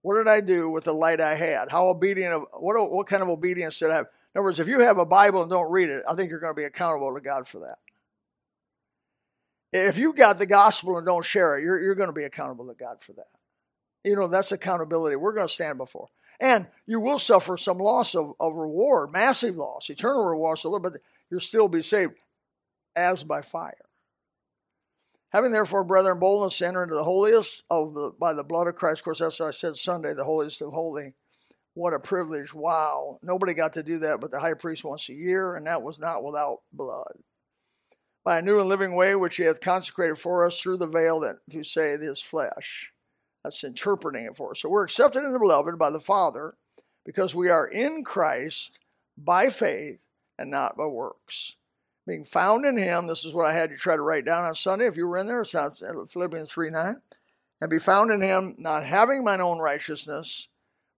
What 0.02 0.16
did 0.16 0.28
I 0.28 0.40
do 0.40 0.68
with 0.68 0.84
the 0.84 0.92
light 0.92 1.20
I 1.20 1.34
had? 1.34 1.70
How 1.70 1.86
obedient? 1.86 2.34
Of, 2.34 2.42
what 2.52 2.90
what 2.90 3.06
kind 3.06 3.22
of 3.22 3.28
obedience 3.28 3.78
did 3.78 3.90
I 3.90 3.96
have? 3.96 4.06
In 4.34 4.38
other 4.38 4.44
words, 4.44 4.60
if 4.60 4.68
you 4.68 4.80
have 4.80 4.98
a 4.98 5.06
Bible 5.06 5.40
and 5.40 5.50
don't 5.50 5.72
read 5.72 5.88
it, 5.88 6.02
I 6.08 6.14
think 6.14 6.28
you're 6.28 6.40
going 6.40 6.54
to 6.54 6.60
be 6.60 6.64
accountable 6.64 7.14
to 7.14 7.20
God 7.20 7.48
for 7.48 7.60
that. 7.60 7.78
If 9.72 9.96
you've 9.96 10.16
got 10.16 10.38
the 10.38 10.46
gospel 10.46 10.98
and 10.98 11.06
don't 11.06 11.24
share 11.24 11.56
it, 11.56 11.64
you're, 11.64 11.80
you're 11.80 11.94
going 11.94 12.08
to 12.08 12.12
be 12.12 12.24
accountable 12.24 12.66
to 12.66 12.74
God 12.74 13.02
for 13.02 13.12
that. 13.14 13.28
You 14.04 14.16
know, 14.16 14.26
that's 14.26 14.52
accountability 14.52 15.16
we're 15.16 15.32
going 15.32 15.48
to 15.48 15.52
stand 15.52 15.78
before. 15.78 16.08
And 16.38 16.66
you 16.86 17.00
will 17.00 17.18
suffer 17.18 17.56
some 17.56 17.78
loss 17.78 18.14
of, 18.14 18.34
of 18.38 18.56
reward, 18.56 19.12
massive 19.12 19.56
loss, 19.56 19.88
eternal 19.88 20.24
reward, 20.24 20.58
so 20.58 20.68
little, 20.70 20.90
but 20.90 21.00
you'll 21.30 21.40
still 21.40 21.68
be 21.68 21.82
saved 21.82 22.22
as 22.94 23.24
by 23.24 23.40
fire. 23.40 23.83
Having 25.34 25.50
therefore, 25.50 25.82
brethren, 25.82 26.20
boldness 26.20 26.58
to 26.58 26.66
enter 26.68 26.84
into 26.84 26.94
the 26.94 27.02
holiest 27.02 27.64
of 27.68 27.92
the 27.92 28.12
by 28.20 28.32
the 28.32 28.44
blood 28.44 28.68
of 28.68 28.76
Christ. 28.76 29.00
Of 29.00 29.04
course, 29.04 29.18
that's 29.18 29.40
what 29.40 29.48
I 29.48 29.50
said 29.50 29.76
Sunday, 29.76 30.14
the 30.14 30.22
holiest 30.22 30.62
of 30.62 30.72
holy. 30.72 31.14
What 31.74 31.92
a 31.92 31.98
privilege. 31.98 32.54
Wow. 32.54 33.18
Nobody 33.20 33.52
got 33.52 33.72
to 33.72 33.82
do 33.82 33.98
that 33.98 34.20
but 34.20 34.30
the 34.30 34.38
high 34.38 34.54
priest 34.54 34.84
once 34.84 35.08
a 35.08 35.12
year, 35.12 35.56
and 35.56 35.66
that 35.66 35.82
was 35.82 35.98
not 35.98 36.22
without 36.22 36.60
blood. 36.72 37.18
By 38.22 38.38
a 38.38 38.42
new 38.42 38.60
and 38.60 38.68
living 38.68 38.94
way 38.94 39.16
which 39.16 39.34
he 39.34 39.42
hath 39.42 39.60
consecrated 39.60 40.18
for 40.18 40.46
us 40.46 40.60
through 40.60 40.76
the 40.76 40.86
veil 40.86 41.18
that 41.20 41.38
to 41.50 41.64
say 41.64 41.98
his 41.98 42.22
flesh. 42.22 42.92
That's 43.42 43.64
interpreting 43.64 44.26
it 44.26 44.36
for 44.36 44.52
us. 44.52 44.60
So 44.60 44.68
we're 44.68 44.84
accepted 44.84 45.24
in 45.24 45.32
the 45.32 45.40
beloved 45.40 45.76
by 45.76 45.90
the 45.90 45.98
Father 45.98 46.54
because 47.04 47.34
we 47.34 47.50
are 47.50 47.66
in 47.66 48.04
Christ 48.04 48.78
by 49.18 49.48
faith 49.48 49.98
and 50.38 50.48
not 50.48 50.76
by 50.76 50.86
works 50.86 51.56
being 52.06 52.24
found 52.24 52.64
in 52.64 52.76
him. 52.76 53.06
This 53.06 53.24
is 53.24 53.34
what 53.34 53.46
I 53.46 53.54
had 53.54 53.70
you 53.70 53.76
try 53.76 53.96
to 53.96 54.02
write 54.02 54.24
down 54.24 54.44
on 54.44 54.54
Sunday. 54.54 54.86
If 54.86 54.96
you 54.96 55.06
were 55.06 55.18
in 55.18 55.26
there, 55.26 55.40
it's 55.40 55.54
not 55.54 55.80
uh, 55.82 56.04
Philippians 56.04 56.52
3 56.52 56.70
9. 56.70 57.00
And 57.60 57.70
be 57.70 57.78
found 57.78 58.10
in 58.10 58.20
him, 58.20 58.56
not 58.58 58.84
having 58.84 59.24
mine 59.24 59.40
own 59.40 59.58
righteousness, 59.58 60.48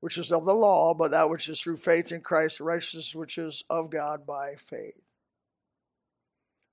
which 0.01 0.19
is 0.19 0.33
of 0.33 0.45
the 0.45 0.55
law, 0.55 0.95
but 0.95 1.13
that 1.13 1.31
which 1.31 1.49
is 1.49 1.61
through 1.61 1.77
faith 1.77 2.11
in 2.11 2.23
Christ, 2.23 2.61
righteousness 2.61 3.15
which 3.15 3.39
is 3.39 3.63
of 3.71 3.91
God 3.91 4.27
by 4.27 4.55
faith. 4.57 5.01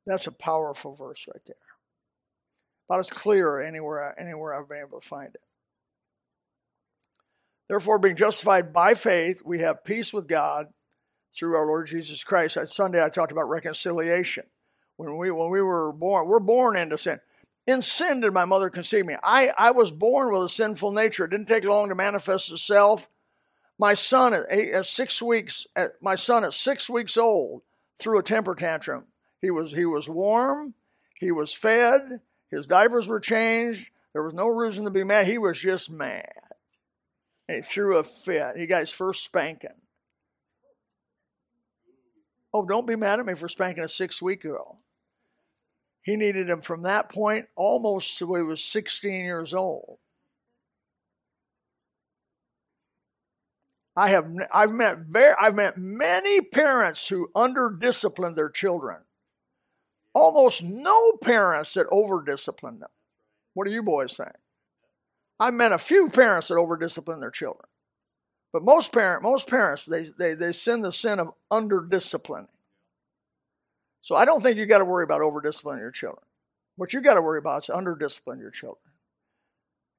That's 0.06 0.28
a 0.28 0.32
powerful 0.32 0.96
verse 0.96 1.28
right 1.28 1.46
there. 1.46 1.56
About 2.90 3.00
as 3.00 3.10
clear 3.10 3.62
anywhere, 3.62 4.20
anywhere 4.20 4.54
I've 4.54 4.68
been 4.68 4.84
able 4.86 5.00
to 5.00 5.08
find 5.08 5.34
it. 5.34 5.42
Therefore, 7.70 8.00
being 8.00 8.16
justified 8.16 8.74
by 8.74 8.94
faith, 8.94 9.42
we 9.46 9.60
have 9.60 9.86
peace 9.86 10.14
with 10.14 10.28
God 10.28 10.68
through 11.34 11.56
our 11.56 11.66
Lord 11.66 11.88
Jesus 11.88 12.24
Christ. 12.24 12.58
On 12.58 12.68
Sunday, 12.68 13.04
I 13.04 13.10
talked 13.10 13.32
about 13.32 13.50
reconciliation. 13.50 14.46
When 14.98 15.18
we 15.18 15.32
when 15.32 15.50
we 15.50 15.62
were 15.62 15.92
born, 15.92 16.28
we're 16.28 16.40
born 16.40 16.78
into 16.78 16.98
sin. 16.98 17.20
In 17.66 17.82
sin 17.82 18.22
did 18.22 18.34
my 18.34 18.46
mother 18.46 18.70
conceive 18.70 19.06
me. 19.06 19.16
I, 19.24 19.52
I 19.58 19.72
was 19.72 19.90
born 19.90 20.34
with 20.34 20.44
a 20.44 20.50
sinful 20.50 20.92
nature. 20.92 21.26
It 21.26 21.32
didn't 21.32 21.48
take 21.48 21.64
long 21.64 21.90
to 21.90 21.96
manifest 21.96 22.52
itself. 22.52 23.10
My 23.80 23.94
son 23.94 24.34
at, 24.34 24.42
eight, 24.50 24.74
at 24.74 24.86
six 24.86 25.22
weeks, 25.22 25.66
at, 25.76 25.94
my 26.02 26.16
son 26.16 26.44
at 26.44 26.54
six 26.54 26.90
weeks 26.90 27.18
old, 27.18 27.62
threw 27.98 28.20
a 28.20 28.24
temper 28.24 28.54
tantrum. 28.54 29.06
He 29.42 29.50
was 29.50 29.72
he 29.72 29.86
was 29.86 30.08
warm, 30.08 30.74
he 31.20 31.32
was 31.32 31.54
fed, 31.54 32.20
his 32.50 32.68
diapers 32.68 33.08
were 33.08 33.20
changed. 33.20 33.90
There 34.14 34.24
was 34.24 34.34
no 34.34 34.48
reason 34.48 34.84
to 34.84 34.92
be 34.92 35.04
mad. 35.04 35.26
He 35.26 35.40
was 35.40 35.58
just 35.58 35.90
mad. 35.90 36.30
And 37.48 37.58
he 37.58 37.62
threw 37.62 37.98
a 37.98 38.04
fit. 38.04 38.58
He 38.58 38.68
got 38.68 38.82
his 38.82 38.92
first 38.92 39.24
spanking. 39.24 39.72
Oh, 42.54 42.66
don't 42.66 42.86
be 42.86 42.96
mad 42.96 43.20
at 43.20 43.26
me 43.26 43.34
for 43.34 43.50
spanking 43.50 43.84
a 43.84 43.88
six 43.88 44.22
week 44.22 44.44
girl. 44.44 44.80
He 46.04 46.16
needed 46.16 46.50
him 46.50 46.62
from 46.62 46.84
that 46.84 47.10
point 47.10 47.48
almost 47.56 48.18
to 48.18 48.28
when 48.28 48.42
he 48.42 48.48
was 48.48 48.64
16 48.64 49.24
years 49.24 49.54
old. 49.54 49.98
I 53.96 54.10
have 54.10 54.28
I've 54.52 54.72
met 54.72 55.00
very 55.00 55.36
I've 55.40 55.56
met 55.56 55.78
many 55.78 56.42
parents 56.42 57.08
who 57.08 57.30
under-discipline 57.36 58.34
their 58.34 58.50
children. 58.50 58.98
Almost 60.14 60.64
no 60.64 61.14
parents 61.22 61.74
that 61.76 61.88
over-discipline 61.92 62.80
them. 62.80 62.90
What 63.54 63.68
do 63.68 63.74
you 63.74 63.84
boys 63.84 64.18
think? 64.18 64.34
I've 65.40 65.54
met 65.54 65.72
a 65.72 65.78
few 65.78 66.10
parents 66.10 66.48
that 66.48 66.56
over-discipline 66.56 67.20
their 67.20 67.32
children. 67.32 67.68
But 68.54 68.64
most 68.64 68.94
parent, 68.94 69.24
most 69.24 69.50
parents, 69.50 69.86
they, 69.86 70.06
they, 70.18 70.36
they 70.36 70.52
sin 70.52 70.82
the 70.82 70.94
sin 70.94 71.20
of 71.20 71.34
under 71.50 71.82
disciplining. 71.82 72.48
So 74.02 74.16
I 74.16 74.26
don't 74.26 74.42
think 74.42 74.58
you 74.58 74.68
got 74.68 74.78
to 74.78 74.86
worry 74.86 75.04
about 75.04 75.22
over 75.22 75.42
disciplining 75.42 75.82
your 75.82 75.92
children. 75.92 76.24
What 76.76 76.94
you 76.94 77.02
got 77.02 77.16
to 77.16 77.22
worry 77.22 77.40
about 77.40 77.64
is 77.64 77.70
under 77.72 77.96
discipline 77.96 78.40
your 78.40 78.52
children. 78.52 78.94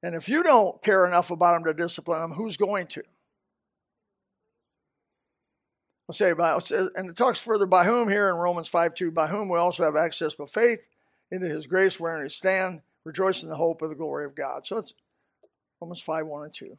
And 0.03 0.15
if 0.15 0.29
you 0.29 0.41
don't 0.41 0.81
care 0.81 1.05
enough 1.05 1.31
about 1.31 1.53
them 1.53 1.65
to 1.65 1.73
discipline 1.73 2.21
them, 2.21 2.31
who's 2.31 2.55
going 2.55 2.87
to? 2.87 3.03
I'll 6.07 6.13
say 6.13 6.29
about, 6.29 6.69
and 6.71 7.09
it 7.09 7.15
talks 7.15 7.41
further 7.41 7.65
by 7.65 7.83
whom 7.83 8.07
here 8.07 8.29
in 8.29 8.35
Romans 8.35 8.67
5 8.67 8.93
2, 8.93 9.11
by 9.11 9.27
whom 9.27 9.49
we 9.49 9.57
also 9.57 9.83
have 9.83 9.95
access 9.95 10.35
by 10.35 10.45
faith 10.45 10.87
into 11.31 11.49
his 11.49 11.65
grace 11.65 11.99
wherein 11.99 12.21
we 12.21 12.29
stand, 12.29 12.81
rejoice 13.03 13.41
in 13.41 13.49
the 13.49 13.55
hope 13.55 13.81
of 13.81 13.89
the 13.89 13.95
glory 13.95 14.25
of 14.25 14.35
God. 14.35 14.67
So 14.67 14.77
it's 14.77 14.93
Romans 15.81 16.01
5 16.01 16.27
1 16.27 16.43
and 16.43 16.53
2. 16.53 16.77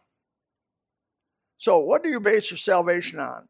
So, 1.58 1.78
what 1.78 2.02
do 2.02 2.08
you 2.08 2.20
base 2.20 2.50
your 2.50 2.58
salvation 2.58 3.18
on? 3.18 3.48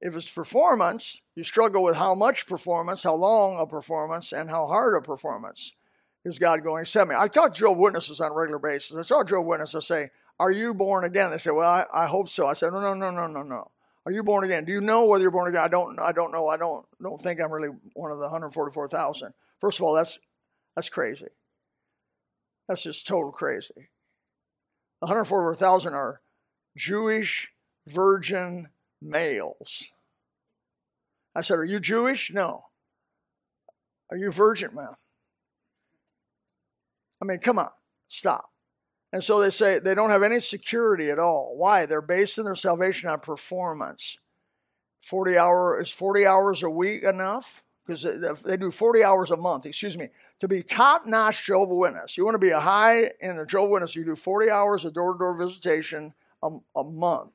If 0.00 0.14
it's 0.14 0.30
performance, 0.30 1.20
you 1.34 1.42
struggle 1.42 1.82
with 1.82 1.96
how 1.96 2.14
much 2.14 2.46
performance, 2.46 3.02
how 3.02 3.14
long 3.14 3.58
a 3.58 3.66
performance, 3.66 4.32
and 4.32 4.48
how 4.48 4.66
hard 4.66 4.94
a 4.94 5.00
performance 5.00 5.72
is 6.24 6.38
God 6.38 6.62
going 6.62 6.84
to 6.84 6.90
send 6.90 7.08
me. 7.08 7.16
I 7.18 7.26
talk 7.26 7.54
to 7.54 7.60
Joe 7.60 7.72
Witnesses 7.72 8.20
on 8.20 8.30
a 8.30 8.34
regular 8.34 8.58
basis. 8.58 8.96
I 8.96 9.02
saw 9.02 9.24
Joe 9.24 9.40
Witnesses 9.40 9.74
I 9.74 9.80
say, 9.80 10.10
Are 10.38 10.50
you 10.50 10.74
born 10.74 11.04
again? 11.04 11.30
They 11.30 11.38
say, 11.38 11.50
Well, 11.50 11.68
I, 11.68 11.84
I 11.92 12.06
hope 12.06 12.28
so. 12.28 12.46
I 12.46 12.52
said, 12.52 12.72
No, 12.72 12.80
no, 12.80 12.94
no, 12.94 13.10
no, 13.10 13.26
no, 13.26 13.42
no. 13.42 13.70
Are 14.06 14.12
you 14.12 14.22
born 14.22 14.44
again? 14.44 14.64
Do 14.64 14.72
you 14.72 14.80
know 14.80 15.04
whether 15.04 15.22
you're 15.22 15.30
born 15.30 15.48
again? 15.48 15.60
I 15.60 15.68
don't. 15.68 15.98
I 15.98 16.12
don't 16.12 16.32
know. 16.32 16.48
I 16.48 16.56
don't. 16.56 16.86
Don't 17.02 17.20
think 17.20 17.40
I'm 17.40 17.52
really 17.52 17.68
one 17.92 18.10
of 18.10 18.18
the 18.18 18.24
144,000. 18.24 19.34
First 19.58 19.78
of 19.78 19.84
all, 19.84 19.94
that's 19.94 20.18
that's 20.74 20.88
crazy. 20.88 21.26
That's 22.68 22.82
just 22.82 23.06
total 23.06 23.32
crazy. 23.32 23.90
144,000 25.00 25.92
are 25.92 26.20
Jewish 26.78 27.50
virgin 27.86 28.68
males. 29.02 29.84
I 31.34 31.42
said, 31.42 31.58
Are 31.58 31.64
you 31.64 31.80
Jewish? 31.80 32.32
No. 32.32 32.64
Are 34.10 34.16
you 34.16 34.30
virgin, 34.30 34.74
man? 34.74 34.94
I 37.20 37.24
mean, 37.26 37.40
come 37.40 37.58
on, 37.58 37.70
stop. 38.06 38.50
And 39.12 39.22
so 39.22 39.40
they 39.40 39.50
say 39.50 39.78
they 39.78 39.94
don't 39.94 40.10
have 40.10 40.22
any 40.22 40.40
security 40.40 41.10
at 41.10 41.18
all. 41.18 41.54
Why? 41.56 41.84
They're 41.84 42.00
basing 42.00 42.44
their 42.44 42.54
salvation 42.54 43.10
on 43.10 43.20
performance. 43.20 44.16
40 45.00 45.36
hour 45.36 45.80
is 45.80 45.90
40 45.90 46.26
hours 46.26 46.62
a 46.62 46.70
week 46.70 47.02
enough? 47.02 47.62
because 47.88 48.42
they 48.42 48.56
do 48.58 48.70
40 48.70 49.02
hours 49.02 49.30
a 49.30 49.36
month, 49.36 49.64
excuse 49.64 49.96
me, 49.96 50.08
to 50.40 50.46
be 50.46 50.62
top 50.62 51.06
notch 51.06 51.46
Jehovah 51.46 51.74
Witness. 51.74 52.18
You 52.18 52.24
want 52.24 52.34
to 52.34 52.38
be 52.38 52.50
a 52.50 52.60
high 52.60 53.10
in 53.20 53.38
the 53.38 53.46
Jehovah 53.46 53.72
Witness, 53.72 53.96
you 53.96 54.04
do 54.04 54.14
40 54.14 54.50
hours 54.50 54.84
of 54.84 54.92
door 54.92 55.14
to 55.14 55.18
door 55.18 55.34
visitation 55.34 56.12
a, 56.42 56.48
a 56.76 56.84
month. 56.84 57.32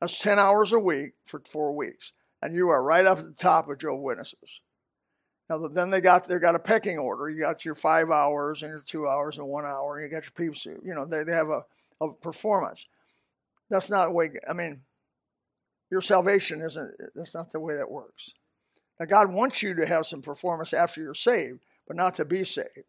That's 0.00 0.18
10 0.18 0.38
hours 0.38 0.72
a 0.72 0.78
week 0.78 1.12
for 1.24 1.40
four 1.50 1.74
weeks. 1.74 2.12
And 2.40 2.56
you 2.56 2.68
are 2.70 2.82
right 2.82 3.06
up 3.06 3.18
at 3.18 3.24
the 3.24 3.32
top 3.32 3.68
of 3.68 3.78
Jehovah 3.78 4.02
Witnesses. 4.02 4.60
Now, 5.48 5.58
then 5.68 5.90
they 5.90 6.00
got 6.00 6.26
they 6.26 6.38
got 6.38 6.54
a 6.54 6.58
pecking 6.58 6.98
order. 6.98 7.28
You 7.28 7.40
got 7.40 7.64
your 7.64 7.74
five 7.74 8.10
hours 8.10 8.62
and 8.62 8.70
your 8.70 8.80
two 8.80 9.06
hours 9.06 9.38
and 9.38 9.46
one 9.46 9.64
hour, 9.64 9.96
and 9.96 10.04
you 10.04 10.10
got 10.10 10.24
your 10.24 10.32
peeps. 10.34 10.64
You 10.64 10.94
know, 10.94 11.04
they, 11.04 11.24
they 11.24 11.32
have 11.32 11.50
a, 11.50 11.64
a 12.00 12.12
performance. 12.12 12.86
That's 13.70 13.90
not 13.90 14.06
the 14.06 14.12
way, 14.12 14.30
I 14.48 14.52
mean, 14.52 14.80
your 15.90 16.00
salvation 16.00 16.60
isn't, 16.60 16.94
that's 17.14 17.34
not 17.34 17.50
the 17.50 17.60
way 17.60 17.76
that 17.76 17.90
works. 17.90 18.34
Now, 18.98 19.06
God 19.06 19.32
wants 19.32 19.62
you 19.62 19.74
to 19.74 19.86
have 19.86 20.06
some 20.06 20.22
performance 20.22 20.72
after 20.72 21.00
you're 21.00 21.14
saved, 21.14 21.60
but 21.86 21.96
not 21.96 22.14
to 22.14 22.24
be 22.24 22.44
saved. 22.44 22.84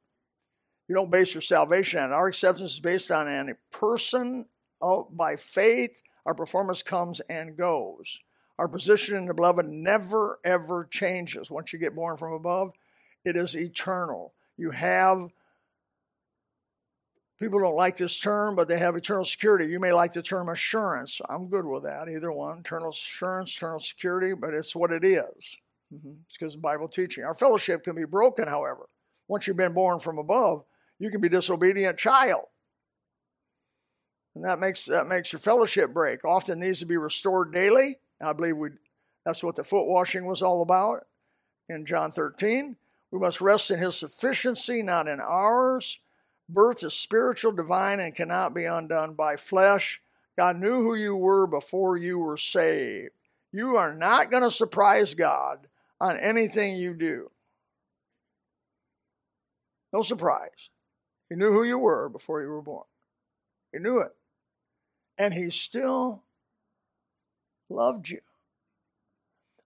You 0.87 0.95
don't 0.95 1.11
base 1.11 1.33
your 1.33 1.41
salvation 1.41 1.99
on 1.99 2.11
it. 2.11 2.13
Our 2.13 2.27
acceptance 2.27 2.73
is 2.73 2.79
based 2.79 3.11
on 3.11 3.27
a 3.27 3.55
person 3.71 4.45
of, 4.83 5.15
by 5.15 5.37
faith. 5.37 6.01
Our 6.25 6.33
performance 6.35 6.83
comes 6.83 7.21
and 7.21 7.57
goes. 7.57 8.19
Our 8.59 8.67
position 8.67 9.17
in 9.17 9.25
the 9.25 9.33
beloved 9.33 9.67
never, 9.67 10.39
ever 10.43 10.87
changes. 10.91 11.49
Once 11.49 11.73
you 11.73 11.79
get 11.79 11.95
born 11.95 12.17
from 12.17 12.33
above, 12.33 12.73
it 13.25 13.35
is 13.35 13.55
eternal. 13.55 14.33
You 14.57 14.69
have, 14.71 15.29
people 17.39 17.59
don't 17.59 17.75
like 17.75 17.97
this 17.97 18.19
term, 18.19 18.55
but 18.55 18.67
they 18.67 18.77
have 18.77 18.95
eternal 18.95 19.25
security. 19.25 19.71
You 19.71 19.79
may 19.79 19.91
like 19.91 20.13
the 20.13 20.21
term 20.21 20.49
assurance. 20.49 21.19
I'm 21.27 21.47
good 21.47 21.65
with 21.65 21.83
that, 21.83 22.09
either 22.09 22.31
one. 22.31 22.59
Eternal 22.59 22.89
assurance, 22.89 23.55
eternal 23.55 23.79
security, 23.79 24.33
but 24.35 24.53
it's 24.53 24.75
what 24.75 24.91
it 24.91 25.03
is. 25.03 25.57
Mm-hmm. 25.93 26.11
It's 26.27 26.37
because 26.37 26.55
of 26.55 26.61
Bible 26.61 26.87
teaching. 26.87 27.23
Our 27.23 27.33
fellowship 27.33 27.83
can 27.83 27.95
be 27.95 28.05
broken, 28.05 28.47
however. 28.47 28.87
Once 29.27 29.47
you've 29.47 29.57
been 29.57 29.73
born 29.73 29.99
from 29.99 30.19
above, 30.19 30.63
you 30.99 31.09
can 31.09 31.21
be 31.21 31.29
disobedient 31.29 31.97
child. 31.97 32.45
And 34.35 34.45
that 34.45 34.59
makes 34.59 34.85
that 34.85 35.07
makes 35.07 35.31
your 35.31 35.39
fellowship 35.39 35.93
break. 35.93 36.25
Often 36.25 36.59
needs 36.59 36.79
to 36.79 36.85
be 36.85 36.97
restored 36.97 37.53
daily. 37.53 37.99
I 38.21 38.33
believe 38.33 38.57
we 38.57 38.69
that's 39.25 39.43
what 39.43 39.55
the 39.55 39.63
foot 39.63 39.85
washing 39.85 40.25
was 40.25 40.41
all 40.41 40.61
about 40.61 41.05
in 41.69 41.85
John 41.85 42.11
13. 42.11 42.75
We 43.11 43.19
must 43.19 43.41
rest 43.41 43.71
in 43.71 43.79
his 43.79 43.95
sufficiency, 43.95 44.81
not 44.81 45.07
in 45.07 45.19
ours. 45.19 45.99
Birth 46.49 46.83
is 46.83 46.93
spiritual, 46.93 47.51
divine, 47.51 47.99
and 47.99 48.15
cannot 48.15 48.53
be 48.53 48.65
undone 48.65 49.13
by 49.13 49.35
flesh. 49.35 50.01
God 50.35 50.59
knew 50.59 50.81
who 50.81 50.95
you 50.95 51.15
were 51.15 51.47
before 51.47 51.95
you 51.95 52.17
were 52.17 52.37
saved. 52.37 53.11
You 53.51 53.77
are 53.77 53.93
not 53.93 54.31
going 54.31 54.43
to 54.43 54.51
surprise 54.51 55.13
God 55.13 55.67
on 56.01 56.17
anything 56.17 56.75
you 56.75 56.95
do. 56.95 57.29
No 59.93 60.01
surprise. 60.01 60.69
He 61.29 61.35
knew 61.35 61.53
who 61.53 61.63
you 61.63 61.77
were 61.77 62.09
before 62.09 62.41
you 62.41 62.49
were 62.49 62.63
born. 62.63 62.85
He 63.71 63.79
knew 63.79 63.99
it. 63.99 64.13
And 65.17 65.33
he 65.33 65.49
still 65.49 66.23
loved 67.69 68.09
you. 68.09 68.21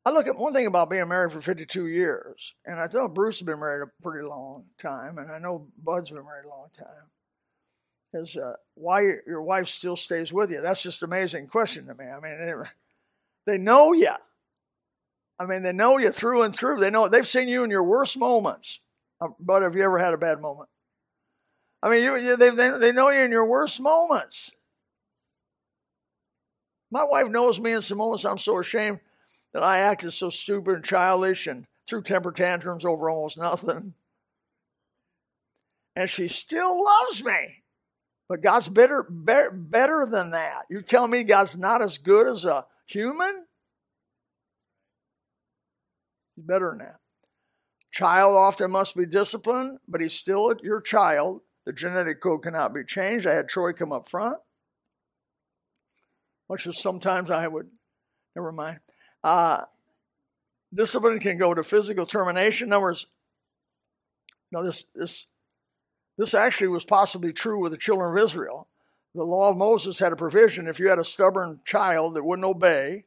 I 0.05 0.11
look 0.11 0.27
at 0.27 0.37
one 0.37 0.53
thing 0.53 0.67
about 0.67 0.89
being 0.89 1.07
married 1.09 1.33
for 1.33 1.41
52 1.41 1.87
years, 1.87 2.53
and 2.65 2.79
I 2.79 2.87
thought 2.87 3.13
Bruce 3.13 3.39
has 3.39 3.45
been 3.45 3.59
married 3.59 3.83
a 3.83 4.01
pretty 4.01 4.25
long 4.25 4.63
time, 4.77 5.17
and 5.17 5.29
I 5.29 5.37
know 5.37 5.67
Bud's 5.83 6.11
been 6.11 6.23
married 6.23 6.45
a 6.45 6.49
long 6.49 6.69
time, 6.71 7.09
is 8.13 8.37
uh, 8.37 8.53
why 8.75 9.01
your 9.01 9.41
wife 9.41 9.67
still 9.67 9.97
stays 9.97 10.31
with 10.31 10.49
you. 10.49 10.61
That's 10.61 10.81
just 10.81 11.03
an 11.03 11.09
amazing 11.09 11.47
question 11.47 11.87
to 11.87 11.93
me. 11.93 12.05
I 12.05 12.21
mean, 12.21 12.63
they 13.45 13.57
know 13.57 13.91
you. 13.91 14.13
I 15.39 15.45
mean, 15.45 15.63
they 15.63 15.73
know 15.73 15.97
you 15.97 16.11
through 16.11 16.43
and 16.43 16.55
through. 16.55 16.79
They 16.79 16.89
know 16.89 17.09
they've 17.09 17.27
seen 17.27 17.49
you 17.49 17.65
in 17.65 17.69
your 17.69 17.83
worst 17.83 18.17
moments. 18.17 18.79
Uh, 19.19 19.27
but 19.39 19.61
have 19.61 19.75
you 19.75 19.83
ever 19.83 19.99
had 19.99 20.13
a 20.13 20.17
bad 20.17 20.39
moment? 20.39 20.69
I 21.83 21.89
mean, 21.89 22.03
you, 22.03 22.37
they, 22.37 22.49
they 22.49 22.91
know 22.93 23.09
you 23.09 23.21
in 23.21 23.31
your 23.31 23.45
worst 23.45 23.81
moments. 23.81 24.51
My 26.91 27.03
wife 27.03 27.27
knows 27.27 27.59
me 27.59 27.73
in 27.73 27.81
some 27.81 27.97
moments 27.97 28.25
I'm 28.25 28.37
so 28.37 28.59
ashamed 28.59 28.99
that 29.53 29.63
I 29.63 29.79
acted 29.79 30.11
so 30.11 30.29
stupid 30.29 30.75
and 30.75 30.85
childish 30.85 31.47
and 31.47 31.65
threw 31.87 32.01
temper 32.01 32.31
tantrums 32.31 32.85
over 32.85 33.09
almost 33.09 33.37
nothing. 33.37 33.93
And 35.95 36.09
she 36.09 36.27
still 36.27 36.83
loves 36.83 37.23
me. 37.23 37.63
But 38.29 38.41
God's 38.41 38.67
better, 38.67 39.05
better, 39.09 39.51
better 39.51 40.05
than 40.05 40.31
that. 40.31 40.65
You 40.69 40.81
tell 40.81 41.07
me 41.07 41.23
God's 41.23 41.57
not 41.57 41.81
as 41.81 41.97
good 41.97 42.27
as 42.27 42.45
a 42.45 42.65
human? 42.85 43.45
He's 46.35 46.45
better 46.45 46.69
than 46.69 46.79
that. 46.79 46.99
Child 47.91 48.35
often 48.35 48.71
must 48.71 48.95
be 48.95 49.05
disciplined, 49.05 49.79
but 49.87 50.01
he's 50.01 50.13
still 50.13 50.53
your 50.61 50.81
child. 50.81 51.41
The 51.65 51.73
genetic 51.73 52.21
code 52.21 52.43
cannot 52.43 52.73
be 52.73 52.83
changed. 52.83 53.25
I 53.25 53.33
had 53.33 53.47
Troy 53.47 53.73
come 53.73 53.91
up 53.91 54.09
front. 54.09 54.37
Much 56.49 56.67
as 56.67 56.79
sometimes 56.79 57.29
I 57.29 57.47
would, 57.47 57.69
never 58.35 58.51
mind. 58.51 58.79
Uh, 59.23 59.63
discipline 60.73 61.19
can 61.19 61.37
go 61.37 61.53
to 61.53 61.63
physical 61.63 62.05
termination. 62.05 62.69
Words, 62.69 63.07
now 64.51 64.61
this 64.61 64.85
this 64.95 65.25
this 66.17 66.33
actually 66.33 66.69
was 66.69 66.85
possibly 66.85 67.31
true 67.31 67.59
with 67.59 67.71
the 67.71 67.77
children 67.77 68.17
of 68.17 68.23
Israel. 68.23 68.67
The 69.13 69.23
law 69.23 69.51
of 69.51 69.57
Moses 69.57 69.99
had 69.99 70.13
a 70.13 70.17
provision 70.17 70.67
if 70.67 70.79
you 70.79 70.89
had 70.89 70.99
a 70.99 71.03
stubborn 71.03 71.59
child 71.65 72.15
that 72.15 72.23
wouldn't 72.23 72.45
obey, 72.45 73.05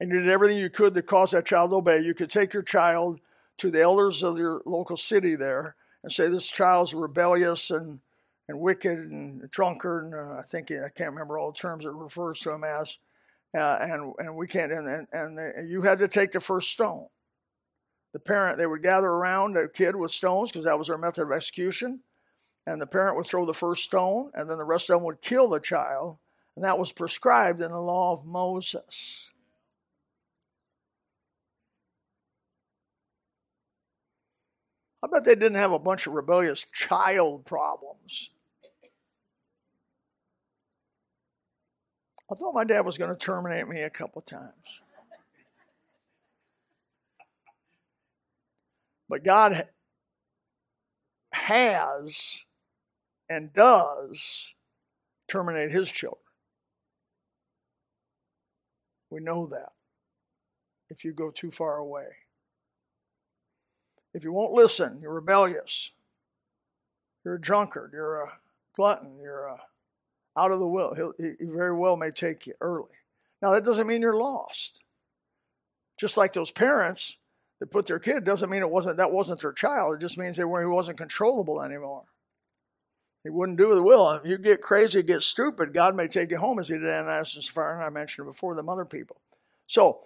and 0.00 0.10
you 0.10 0.20
did 0.20 0.28
everything 0.28 0.58
you 0.58 0.70
could 0.70 0.94
to 0.94 1.02
cause 1.02 1.32
that 1.32 1.46
child 1.46 1.70
to 1.70 1.76
obey, 1.76 2.00
you 2.00 2.14
could 2.14 2.30
take 2.30 2.52
your 2.52 2.62
child 2.62 3.20
to 3.58 3.70
the 3.70 3.82
elders 3.82 4.22
of 4.22 4.38
your 4.38 4.62
local 4.64 4.96
city 4.96 5.34
there 5.34 5.74
and 6.02 6.12
say, 6.12 6.28
This 6.28 6.48
child's 6.48 6.94
rebellious 6.94 7.70
and, 7.70 8.00
and 8.48 8.58
wicked 8.58 8.98
and 8.98 9.50
drunkard. 9.50 10.04
And 10.04 10.14
uh, 10.14 10.38
I 10.38 10.42
think 10.42 10.70
I 10.70 10.88
can't 10.88 11.10
remember 11.10 11.38
all 11.38 11.52
the 11.52 11.58
terms 11.58 11.84
it 11.84 11.92
refers 11.92 12.40
to 12.40 12.52
him 12.52 12.64
as. 12.64 12.98
Uh, 13.56 13.78
and, 13.80 14.12
and 14.18 14.36
we 14.36 14.46
can't, 14.46 14.72
and, 14.72 15.06
and, 15.12 15.38
and 15.38 15.70
you 15.70 15.82
had 15.82 15.98
to 15.98 16.08
take 16.08 16.32
the 16.32 16.40
first 16.40 16.70
stone. 16.70 17.06
The 18.12 18.18
parent, 18.18 18.58
they 18.58 18.66
would 18.66 18.82
gather 18.82 19.08
around 19.08 19.54
the 19.54 19.68
kid 19.72 19.96
with 19.96 20.10
stones 20.10 20.50
because 20.50 20.64
that 20.64 20.78
was 20.78 20.88
their 20.88 20.98
method 20.98 21.22
of 21.22 21.32
execution. 21.32 22.00
And 22.66 22.80
the 22.80 22.86
parent 22.86 23.16
would 23.16 23.26
throw 23.26 23.46
the 23.46 23.54
first 23.54 23.84
stone, 23.84 24.30
and 24.34 24.50
then 24.50 24.58
the 24.58 24.64
rest 24.64 24.90
of 24.90 24.96
them 24.96 25.04
would 25.04 25.22
kill 25.22 25.48
the 25.48 25.60
child. 25.60 26.18
And 26.56 26.64
that 26.64 26.78
was 26.78 26.92
prescribed 26.92 27.60
in 27.62 27.70
the 27.70 27.80
law 27.80 28.12
of 28.12 28.26
Moses. 28.26 29.30
I 35.02 35.06
bet 35.06 35.24
they 35.24 35.34
didn't 35.34 35.54
have 35.54 35.72
a 35.72 35.78
bunch 35.78 36.06
of 36.06 36.12
rebellious 36.12 36.66
child 36.72 37.46
problems. 37.46 38.30
I 42.30 42.34
thought 42.34 42.54
my 42.54 42.64
dad 42.64 42.84
was 42.84 42.98
going 42.98 43.10
to 43.10 43.16
terminate 43.16 43.66
me 43.68 43.80
a 43.80 43.90
couple 43.90 44.20
times. 44.20 44.80
But 49.08 49.24
God 49.24 49.66
has 51.32 52.44
and 53.30 53.52
does 53.52 54.54
terminate 55.26 55.70
his 55.70 55.90
children. 55.90 56.20
We 59.10 59.20
know 59.20 59.46
that 59.46 59.72
if 60.90 61.04
you 61.04 61.12
go 61.12 61.30
too 61.30 61.50
far 61.50 61.76
away. 61.76 62.06
If 64.12 64.24
you 64.24 64.32
won't 64.32 64.52
listen, 64.52 64.98
you're 65.00 65.12
rebellious. 65.12 65.92
You're 67.24 67.34
a 67.36 67.40
drunkard. 67.40 67.92
You're 67.92 68.22
a 68.22 68.32
glutton. 68.74 69.18
You're 69.20 69.46
a 69.46 69.60
out 70.38 70.52
of 70.52 70.60
the 70.60 70.66
will. 70.66 70.94
He'll, 70.94 71.12
he 71.18 71.46
very 71.46 71.76
well 71.76 71.96
may 71.96 72.10
take 72.10 72.46
you 72.46 72.54
early. 72.60 72.92
Now 73.42 73.52
that 73.52 73.64
doesn't 73.64 73.86
mean 73.86 74.02
you're 74.02 74.16
lost. 74.16 74.80
Just 75.98 76.16
like 76.16 76.32
those 76.32 76.50
parents 76.50 77.16
that 77.60 77.72
put 77.72 77.86
their 77.86 77.98
kid 77.98 78.24
doesn't 78.24 78.50
mean 78.50 78.62
it 78.62 78.70
wasn't 78.70 78.98
that 78.98 79.12
wasn't 79.12 79.40
their 79.40 79.52
child. 79.52 79.94
It 79.94 80.00
just 80.00 80.18
means 80.18 80.36
they 80.36 80.44
were 80.44 80.60
he 80.60 80.66
wasn't 80.66 80.98
controllable 80.98 81.62
anymore. 81.62 82.04
He 83.24 83.30
wouldn't 83.30 83.58
do 83.58 83.74
the 83.74 83.82
will. 83.82 84.10
If 84.10 84.26
you 84.26 84.38
get 84.38 84.62
crazy, 84.62 85.02
get 85.02 85.22
stupid, 85.22 85.74
God 85.74 85.96
may 85.96 86.06
take 86.06 86.30
you 86.30 86.38
home 86.38 86.60
as 86.60 86.68
he 86.68 86.74
did 86.74 86.88
Ananias 86.88 87.34
and 87.34 87.44
Sapphira, 87.44 87.84
I 87.84 87.90
mentioned 87.90 88.28
before, 88.28 88.54
the 88.54 88.62
mother 88.62 88.84
people. 88.84 89.20
So 89.66 90.00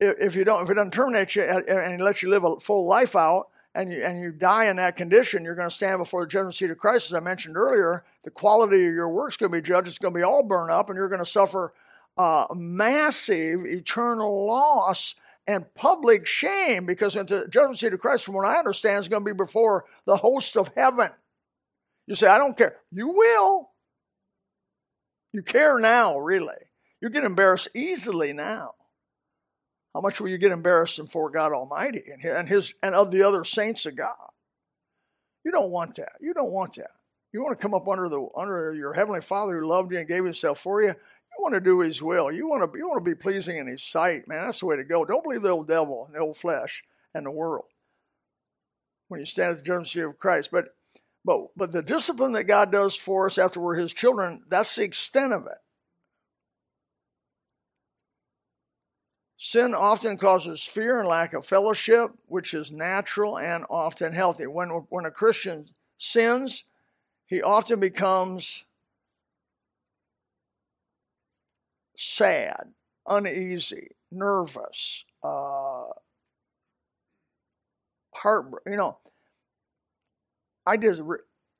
if 0.00 0.34
you 0.34 0.44
don't, 0.44 0.64
if 0.64 0.70
it 0.70 0.74
doesn't 0.74 0.92
terminate 0.92 1.36
you 1.36 1.42
and 1.42 2.00
let 2.02 2.22
you 2.22 2.30
live 2.30 2.44
a 2.44 2.58
full 2.58 2.86
life 2.86 3.14
out, 3.14 3.48
and 3.76 3.92
you, 3.92 4.02
and 4.02 4.20
you 4.20 4.32
die 4.32 4.64
in 4.64 4.76
that 4.76 4.96
condition, 4.96 5.44
you're 5.44 5.54
going 5.54 5.68
to 5.68 5.74
stand 5.74 5.98
before 5.98 6.24
the 6.24 6.28
judgment 6.28 6.54
seat 6.54 6.70
of 6.70 6.78
Christ. 6.78 7.10
As 7.10 7.14
I 7.14 7.20
mentioned 7.20 7.56
earlier, 7.56 8.04
the 8.26 8.30
quality 8.32 8.84
of 8.84 8.92
your 8.92 9.08
work 9.08 9.30
is 9.30 9.36
going 9.36 9.52
to 9.52 9.56
be 9.56 9.62
judged. 9.62 9.86
It's 9.86 9.98
going 9.98 10.12
to 10.12 10.18
be 10.18 10.24
all 10.24 10.42
burned 10.42 10.72
up, 10.72 10.90
and 10.90 10.96
you're 10.96 11.08
going 11.08 11.24
to 11.24 11.30
suffer 11.30 11.72
uh, 12.18 12.46
massive 12.52 13.64
eternal 13.64 14.46
loss 14.48 15.14
and 15.46 15.64
public 15.76 16.26
shame 16.26 16.86
because 16.86 17.14
the 17.14 17.46
judgment 17.48 17.78
seat 17.78 17.92
of 17.92 18.00
Christ, 18.00 18.24
from 18.24 18.34
what 18.34 18.44
I 18.44 18.58
understand, 18.58 18.98
is 18.98 19.06
going 19.06 19.24
to 19.24 19.32
be 19.32 19.36
before 19.36 19.84
the 20.06 20.16
host 20.16 20.56
of 20.56 20.72
heaven. 20.76 21.10
You 22.08 22.16
say, 22.16 22.26
I 22.26 22.38
don't 22.38 22.58
care. 22.58 22.78
You 22.90 23.10
will. 23.10 23.70
You 25.32 25.42
care 25.42 25.78
now, 25.78 26.18
really. 26.18 26.56
You 27.00 27.10
get 27.10 27.22
embarrassed 27.22 27.68
easily 27.76 28.32
now. 28.32 28.72
How 29.94 30.00
much 30.00 30.20
will 30.20 30.30
you 30.30 30.38
get 30.38 30.50
embarrassed 30.50 30.96
before 30.98 31.30
God 31.30 31.52
Almighty 31.52 32.02
and 32.20 32.48
his 32.48 32.74
and 32.82 32.96
of 32.96 33.12
the 33.12 33.22
other 33.22 33.44
saints 33.44 33.86
of 33.86 33.94
God? 33.94 34.16
You 35.44 35.52
don't 35.52 35.70
want 35.70 35.94
that. 35.94 36.14
You 36.20 36.34
don't 36.34 36.50
want 36.50 36.74
that. 36.74 36.90
You 37.36 37.42
want 37.42 37.58
to 37.58 37.62
come 37.62 37.74
up 37.74 37.86
under 37.86 38.08
the 38.08 38.26
under 38.34 38.72
your 38.72 38.94
heavenly 38.94 39.20
Father 39.20 39.60
who 39.60 39.68
loved 39.68 39.92
you 39.92 39.98
and 39.98 40.08
gave 40.08 40.24
himself 40.24 40.58
for 40.58 40.80
you. 40.80 40.88
You 40.88 41.42
want 41.42 41.52
to 41.52 41.60
do 41.60 41.80
His 41.80 42.02
will. 42.02 42.32
You 42.32 42.48
want 42.48 42.72
to 42.72 42.78
you 42.78 42.88
want 42.88 43.04
to 43.04 43.10
be 43.10 43.14
pleasing 43.14 43.58
in 43.58 43.66
His 43.66 43.82
sight, 43.82 44.26
man. 44.26 44.46
That's 44.46 44.60
the 44.60 44.64
way 44.64 44.76
to 44.76 44.84
go. 44.84 45.04
Don't 45.04 45.22
believe 45.22 45.42
the 45.42 45.50
old 45.50 45.68
devil 45.68 46.06
and 46.06 46.14
the 46.14 46.20
old 46.20 46.38
flesh 46.38 46.82
and 47.12 47.26
the 47.26 47.30
world 47.30 47.66
when 49.08 49.20
you 49.20 49.26
stand 49.26 49.50
at 49.50 49.56
the 49.58 49.62
judgment 49.62 49.88
seat 49.88 50.00
of 50.00 50.18
Christ. 50.18 50.48
But 50.50 50.68
but 51.26 51.48
but 51.54 51.72
the 51.72 51.82
discipline 51.82 52.32
that 52.32 52.44
God 52.44 52.72
does 52.72 52.96
for 52.96 53.26
us 53.26 53.36
after 53.36 53.60
we're 53.60 53.74
His 53.74 53.92
children, 53.92 54.42
that's 54.48 54.74
the 54.74 54.84
extent 54.84 55.34
of 55.34 55.44
it. 55.44 55.58
Sin 59.36 59.74
often 59.74 60.16
causes 60.16 60.64
fear 60.64 60.98
and 61.00 61.06
lack 61.06 61.34
of 61.34 61.44
fellowship, 61.44 62.12
which 62.28 62.54
is 62.54 62.72
natural 62.72 63.38
and 63.38 63.66
often 63.68 64.14
healthy. 64.14 64.46
When, 64.46 64.70
when 64.88 65.04
a 65.04 65.10
Christian 65.10 65.66
sins, 65.98 66.64
he 67.26 67.42
often 67.42 67.80
becomes 67.80 68.64
sad, 71.96 72.72
uneasy, 73.06 73.88
nervous, 74.10 75.04
uh. 75.22 75.84
You 78.24 78.76
know, 78.76 78.98
I 80.64 80.78
did. 80.78 80.98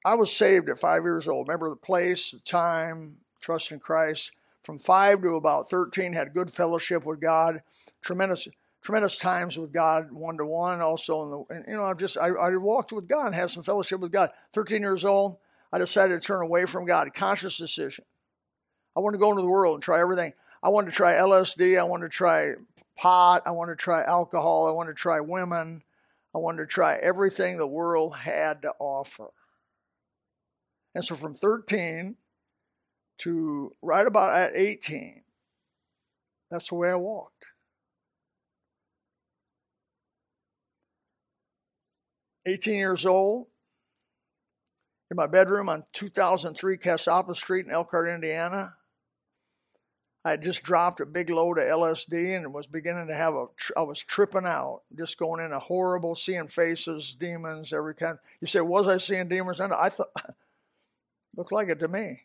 I 0.06 0.14
was 0.14 0.32
saved 0.32 0.70
at 0.70 0.80
five 0.80 1.02
years 1.04 1.28
old. 1.28 1.46
Remember 1.46 1.68
the 1.68 1.76
place, 1.76 2.30
the 2.30 2.38
time, 2.38 3.18
trust 3.40 3.70
in 3.70 3.78
Christ. 3.78 4.32
From 4.64 4.78
five 4.78 5.20
to 5.20 5.36
about 5.36 5.68
thirteen, 5.68 6.14
had 6.14 6.32
good 6.32 6.50
fellowship 6.50 7.04
with 7.04 7.20
God, 7.20 7.62
tremendous, 8.02 8.48
tremendous 8.82 9.18
times 9.18 9.58
with 9.58 9.70
God, 9.70 10.10
one 10.10 10.38
to 10.38 10.46
one. 10.46 10.80
Also, 10.80 11.22
in 11.22 11.30
the, 11.30 11.44
and, 11.54 11.64
you 11.68 11.76
know, 11.76 11.84
I've 11.84 11.98
just 11.98 12.16
I, 12.16 12.28
I 12.28 12.56
walked 12.56 12.90
with 12.90 13.06
God 13.06 13.26
and 13.26 13.34
had 13.34 13.50
some 13.50 13.62
fellowship 13.62 14.00
with 14.00 14.10
God. 14.10 14.30
Thirteen 14.52 14.80
years 14.80 15.04
old, 15.04 15.36
I 15.76 15.78
decided 15.78 16.22
to 16.22 16.26
turn 16.26 16.40
away 16.40 16.64
from 16.64 16.86
God. 16.86 17.12
Conscious 17.12 17.58
decision. 17.58 18.06
I 18.96 19.00
wanted 19.00 19.18
to 19.18 19.20
go 19.20 19.30
into 19.30 19.42
the 19.42 19.48
world 19.48 19.74
and 19.74 19.82
try 19.82 20.00
everything. 20.00 20.32
I 20.62 20.70
wanted 20.70 20.86
to 20.86 20.96
try 20.96 21.12
LSD. 21.16 21.78
I 21.78 21.82
wanted 21.82 22.04
to 22.04 22.16
try 22.16 22.52
pot. 22.96 23.42
I 23.44 23.50
wanted 23.50 23.72
to 23.72 23.84
try 23.84 24.02
alcohol. 24.02 24.66
I 24.66 24.70
wanted 24.70 24.92
to 24.92 25.02
try 25.02 25.20
women. 25.20 25.82
I 26.34 26.38
wanted 26.38 26.62
to 26.62 26.66
try 26.66 26.94
everything 26.94 27.58
the 27.58 27.66
world 27.66 28.16
had 28.16 28.62
to 28.62 28.72
offer. 28.78 29.28
And 30.94 31.04
so 31.04 31.14
from 31.14 31.34
13 31.34 32.16
to 33.18 33.76
right 33.82 34.06
about 34.06 34.34
at 34.34 34.56
18, 34.56 35.24
that's 36.50 36.70
the 36.70 36.76
way 36.76 36.88
I 36.88 36.94
walked. 36.94 37.44
Eighteen 42.46 42.76
years 42.76 43.04
old, 43.04 43.48
in 45.10 45.16
my 45.16 45.26
bedroom 45.26 45.68
on 45.68 45.84
2003 45.92 46.78
Casapa 46.78 47.34
Street 47.34 47.66
in 47.66 47.72
Elkhart, 47.72 48.08
Indiana. 48.08 48.74
I 50.24 50.30
had 50.30 50.42
just 50.42 50.64
dropped 50.64 51.00
a 51.00 51.06
big 51.06 51.30
load 51.30 51.58
of 51.58 51.68
LSD 51.68 52.36
and 52.36 52.52
was 52.52 52.66
beginning 52.66 53.06
to 53.06 53.14
have 53.14 53.34
a. 53.34 53.46
I 53.76 53.82
was 53.82 54.02
tripping 54.02 54.44
out, 54.44 54.82
just 54.98 55.18
going 55.18 55.44
in 55.44 55.52
a 55.52 55.60
horrible, 55.60 56.16
seeing 56.16 56.48
faces, 56.48 57.14
demons, 57.14 57.72
every 57.72 57.94
kind. 57.94 58.18
You 58.40 58.48
say, 58.48 58.60
was 58.60 58.88
I 58.88 58.98
seeing 58.98 59.28
demons? 59.28 59.60
And 59.60 59.72
I 59.72 59.88
thought, 59.88 60.10
looked 61.36 61.52
like 61.52 61.68
it 61.68 61.78
to 61.78 61.86
me. 61.86 62.22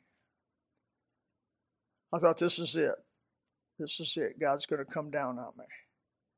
I 2.12 2.18
thought, 2.18 2.40
this 2.40 2.58
is 2.58 2.76
it. 2.76 2.96
This 3.78 4.00
is 4.00 4.18
it. 4.18 4.40
God's 4.40 4.66
going 4.66 4.84
to 4.84 4.92
come 4.92 5.12
down 5.12 5.38
on 5.38 5.52
me. 5.58 5.66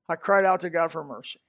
I 0.10 0.18
cried 0.18 0.44
out 0.44 0.60
to 0.62 0.70
God 0.70 0.92
for 0.92 1.04
mercy. 1.04 1.40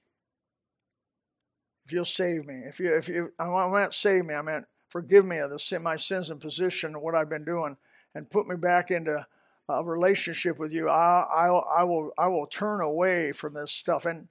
If 1.85 1.91
you'll 1.91 2.05
save 2.05 2.47
me, 2.47 2.61
if 2.65 2.79
you, 2.79 2.95
if 2.95 3.09
you, 3.09 3.33
I 3.37 3.67
meant 3.67 3.93
save 3.93 4.25
me, 4.25 4.33
I 4.33 4.41
meant 4.41 4.65
forgive 4.95 5.25
me 5.25 5.39
of 5.39 5.49
the, 5.49 5.79
my 5.81 5.97
sins 5.97 6.31
and 6.31 6.39
position 6.39 6.93
and 6.93 7.03
what 7.03 7.15
I've 7.15 7.27
been 7.27 7.43
doing, 7.43 7.75
and 8.13 8.29
put 8.29 8.47
me 8.47 8.55
back 8.55 8.91
into 8.91 9.27
a 9.67 9.83
relationship 9.83 10.57
with 10.57 10.71
you, 10.71 10.87
I, 10.87 11.19
I, 11.19 11.47
I, 11.79 11.83
will, 11.83 12.11
I 12.17 12.27
will 12.27 12.47
turn 12.47 12.79
away 12.79 13.33
from 13.33 13.55
this 13.55 13.73
stuff. 13.73 14.05
And 14.05 14.29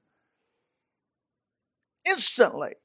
instantly, 2.07 2.77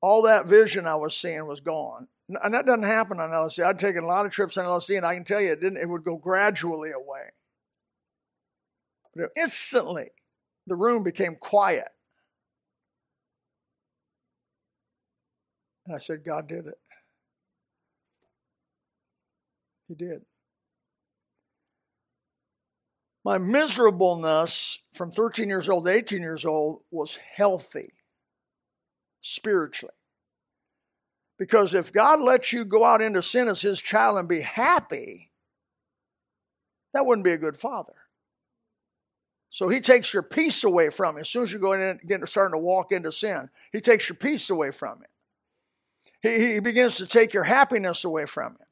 all 0.00 0.22
that 0.22 0.46
vision 0.46 0.88
I 0.88 0.96
was 0.96 1.16
seeing 1.16 1.46
was 1.46 1.60
gone. 1.60 2.08
And 2.42 2.52
that 2.52 2.66
doesn't 2.66 2.82
happen 2.82 3.20
on 3.20 3.30
LSD. 3.30 3.64
I'd 3.64 3.78
taken 3.78 4.02
a 4.02 4.08
lot 4.08 4.26
of 4.26 4.32
trips 4.32 4.58
on 4.58 4.64
LSD, 4.64 4.96
and 4.96 5.06
I 5.06 5.14
can 5.14 5.24
tell 5.24 5.40
you, 5.40 5.52
it 5.52 5.60
didn't. 5.60 5.80
It 5.80 5.88
would 5.88 6.02
go 6.02 6.16
gradually 6.16 6.90
away. 6.90 7.30
But 9.14 9.30
instantly, 9.40 10.08
the 10.66 10.74
room 10.74 11.04
became 11.04 11.36
quiet. 11.36 11.86
And 15.90 15.96
I 15.96 15.98
said, 15.98 16.22
God 16.24 16.46
did 16.46 16.68
it. 16.68 16.78
He 19.88 19.96
did. 19.96 20.20
My 23.24 23.38
miserableness 23.38 24.78
from 24.94 25.10
13 25.10 25.48
years 25.48 25.68
old 25.68 25.86
to 25.86 25.90
18 25.90 26.20
years 26.20 26.46
old 26.46 26.82
was 26.92 27.18
healthy 27.34 27.92
spiritually. 29.20 29.92
Because 31.36 31.74
if 31.74 31.92
God 31.92 32.20
lets 32.20 32.52
you 32.52 32.64
go 32.64 32.84
out 32.84 33.02
into 33.02 33.20
sin 33.20 33.48
as 33.48 33.60
His 33.60 33.82
child 33.82 34.16
and 34.16 34.28
be 34.28 34.42
happy, 34.42 35.32
that 36.94 37.04
wouldn't 37.04 37.24
be 37.24 37.32
a 37.32 37.36
good 37.36 37.56
father. 37.56 37.96
So 39.48 39.68
He 39.68 39.80
takes 39.80 40.14
your 40.14 40.22
peace 40.22 40.62
away 40.62 40.90
from 40.90 41.16
you. 41.16 41.22
As 41.22 41.28
soon 41.28 41.42
as 41.42 41.50
you 41.50 41.58
go 41.58 41.72
in 41.72 41.80
and 41.80 42.28
starting 42.28 42.54
to 42.54 42.64
walk 42.64 42.92
into 42.92 43.10
sin, 43.10 43.50
He 43.72 43.80
takes 43.80 44.08
your 44.08 44.14
peace 44.14 44.50
away 44.50 44.70
from 44.70 45.00
you. 45.00 45.06
He, 46.22 46.54
he 46.54 46.60
begins 46.60 46.96
to 46.96 47.06
take 47.06 47.32
your 47.32 47.44
happiness 47.44 48.04
away 48.04 48.26
from 48.26 48.56
you. 48.58 48.66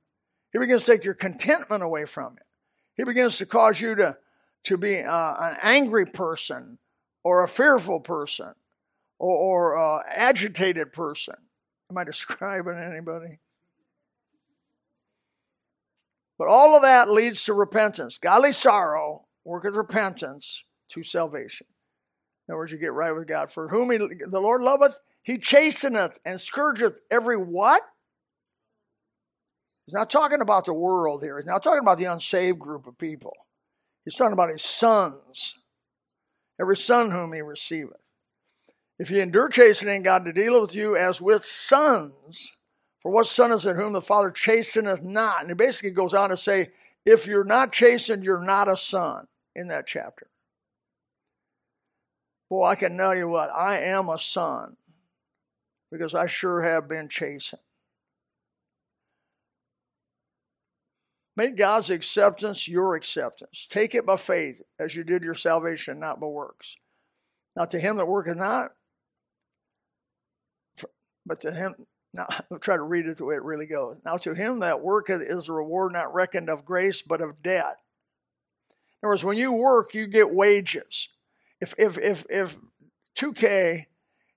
He 0.53 0.59
begins 0.59 0.85
to 0.85 0.93
take 0.93 1.05
your 1.05 1.15
contentment 1.15 1.83
away 1.83 2.05
from 2.05 2.35
you. 2.35 2.45
He 2.95 3.05
begins 3.05 3.39
to 3.39 3.47
cause 3.47 3.81
you 3.81 3.95
to 3.97 4.17
to 4.65 4.77
be 4.77 5.01
uh, 5.01 5.35
an 5.39 5.57
angry 5.63 6.05
person 6.05 6.79
or 7.23 7.43
a 7.43 7.49
fearful 7.49 8.01
person 8.01 8.53
or, 9.19 9.37
or 9.37 9.77
uh, 9.77 10.03
agitated 10.09 10.93
person. 10.93 11.37
Am 11.91 11.99
I 11.99 12.05
describing 12.05 12.77
anybody? 12.79 13.39
But 16.39 16.49
all 16.49 16.77
of 16.77 16.83
that 16.83 17.11
leads 17.11 17.45
to 17.45 17.55
repentance. 17.55 18.19
Godly 18.19 18.53
sorrow 18.53 19.27
worketh 19.45 19.75
repentance 19.75 20.65
to 20.91 21.03
salvation. 21.03 21.67
In 22.47 22.53
other 22.53 22.59
words, 22.59 22.73
you 22.73 22.79
get 22.79 22.93
right 22.93 23.13
with 23.13 23.27
God. 23.27 23.51
For 23.51 23.69
whom 23.69 23.91
he, 23.91 23.99
the 23.99 24.41
Lord 24.41 24.63
loveth, 24.63 25.01
he 25.29 25.37
chasteneth 25.37 26.17
and 26.25 26.41
scourgeth 26.41 27.01
every 27.11 27.37
what? 27.37 27.83
He's 29.85 29.93
not 29.93 30.09
talking 30.09 30.41
about 30.41 30.65
the 30.65 30.73
world 30.73 31.23
here. 31.23 31.37
He's 31.37 31.45
not 31.45 31.63
talking 31.63 31.83
about 31.83 31.99
the 31.99 32.07
unsaved 32.07 32.59
group 32.59 32.87
of 32.87 32.97
people. 32.97 33.35
He's 34.07 34.15
talking 34.15 34.33
about 34.33 34.49
his 34.49 34.63
sons, 34.63 35.59
every 36.59 36.79
son 36.79 37.11
whom 37.11 37.35
he 37.35 37.43
receiveth. 37.43 38.15
If 38.99 39.11
ye 39.11 39.21
endure 39.21 39.51
chastening, 39.51 40.03
God 40.03 40.25
to 40.25 40.33
deal 40.33 40.63
with 40.63 40.75
you 40.75 40.97
as 40.97 41.21
with 41.21 41.45
sons. 41.45 42.55
For 43.03 43.13
what 43.13 43.27
son 43.27 43.53
is 43.53 43.67
it 43.67 43.77
whom 43.77 43.93
the 43.93 44.01
Father 44.01 44.31
chasteneth 44.31 45.03
not? 45.03 45.43
And 45.43 45.51
he 45.51 45.55
basically 45.55 45.91
goes 45.91 46.15
on 46.15 46.31
to 46.31 46.39
say, 46.39 46.71
if 47.05 47.27
you're 47.27 47.45
not 47.45 47.71
chastened, 47.71 48.25
you're 48.25 48.43
not 48.43 48.67
a 48.67 48.79
son 48.79 49.27
in 49.55 49.69
that 49.69 49.87
chapter. 49.87 50.29
Boy, 52.49 52.65
I 52.65 52.77
can 52.77 52.97
tell 52.97 53.15
you 53.15 53.29
what, 53.29 53.51
I 53.55 53.81
am 53.81 54.09
a 54.09 54.19
son 54.19 54.79
because 55.91 56.15
I 56.15 56.27
sure 56.27 56.63
have 56.63 56.89
been 56.89 57.09
chasing. 57.09 57.59
Make 61.37 61.57
God's 61.57 61.89
acceptance 61.91 62.67
your 62.67 62.97
acceptance. 62.97 63.67
Take 63.71 63.95
it 63.95 64.05
by 64.05 64.17
faith 64.17 64.61
as 64.79 64.97
you 64.97 65.05
did 65.05 65.23
your 65.23 65.35
salvation, 65.35 66.01
not 66.01 66.19
by 66.19 66.27
works. 66.27 66.77
Now 67.55 67.65
to 67.67 67.79
him 67.79 67.97
that 67.97 68.07
worketh 68.07 68.37
not, 68.37 68.73
but 71.25 71.41
to 71.41 71.53
him, 71.53 71.75
now 72.13 72.27
I'll 72.51 72.59
try 72.59 72.77
to 72.77 72.83
read 72.83 73.07
it 73.07 73.19
the 73.19 73.25
way 73.25 73.37
it 73.37 73.43
really 73.45 73.67
goes. 73.67 73.99
Now 74.05 74.17
to 74.17 74.35
him 74.35 74.61
that 74.61 74.81
worketh 74.81 75.23
is 75.23 75.49
a 75.49 75.53
reward 75.53 75.93
not 75.93 76.13
reckoned 76.13 76.49
of 76.49 76.65
grace, 76.65 77.03
but 77.03 77.21
of 77.21 77.43
debt. 77.43 77.77
In 79.01 79.07
other 79.07 79.13
words, 79.13 79.25
when 79.25 79.37
you 79.37 79.53
work, 79.53 79.95
you 79.95 80.09
get 80.09 80.35
wages. 80.35 81.09
If 81.61 81.75
if 81.79 81.99
if 81.99 82.27
if 82.29 82.59
2K, 83.17 83.87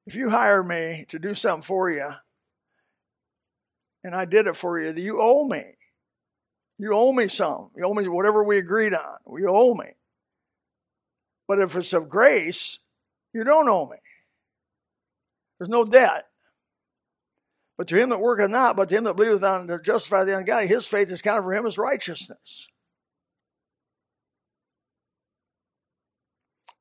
if 0.05 0.15
you 0.15 0.29
hire 0.29 0.63
me 0.63 1.05
to 1.09 1.19
do 1.19 1.35
something 1.35 1.61
for 1.61 1.89
you, 1.89 2.09
and 4.03 4.15
I 4.15 4.25
did 4.25 4.47
it 4.47 4.55
for 4.55 4.79
you, 4.79 4.93
you 4.93 5.21
owe 5.21 5.47
me. 5.47 5.63
You 6.79 6.93
owe 6.93 7.13
me 7.13 7.27
some. 7.27 7.69
You 7.75 7.85
owe 7.85 7.93
me 7.93 8.07
whatever 8.07 8.43
we 8.43 8.57
agreed 8.57 8.93
on. 8.93 9.17
You 9.37 9.49
owe 9.49 9.75
me. 9.75 9.91
But 11.47 11.59
if 11.59 11.75
it's 11.75 11.93
of 11.93 12.09
grace, 12.09 12.79
you 13.33 13.43
don't 13.43 13.69
owe 13.69 13.85
me. 13.85 13.97
There's 15.59 15.69
no 15.69 15.85
debt. 15.85 16.25
But 17.77 17.87
to 17.89 17.97
him 17.97 18.09
that 18.09 18.19
worketh 18.19 18.49
not, 18.49 18.75
but 18.75 18.89
to 18.89 18.95
him 18.95 19.03
that 19.03 19.15
believeth 19.15 19.43
on 19.43 19.67
to 19.67 19.79
justify 19.79 20.23
the 20.23 20.37
ungodly, 20.37 20.67
his 20.67 20.87
faith 20.87 21.11
is 21.11 21.21
counted 21.21 21.43
for 21.43 21.53
him 21.53 21.65
as 21.65 21.77
righteousness. 21.77 22.67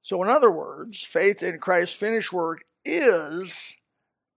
So, 0.02 0.22
in 0.22 0.28
other 0.30 0.50
words, 0.50 1.02
faith 1.02 1.42
in 1.42 1.58
Christ's 1.58 1.94
finished 1.94 2.32
work 2.32 2.62
is 2.84 3.76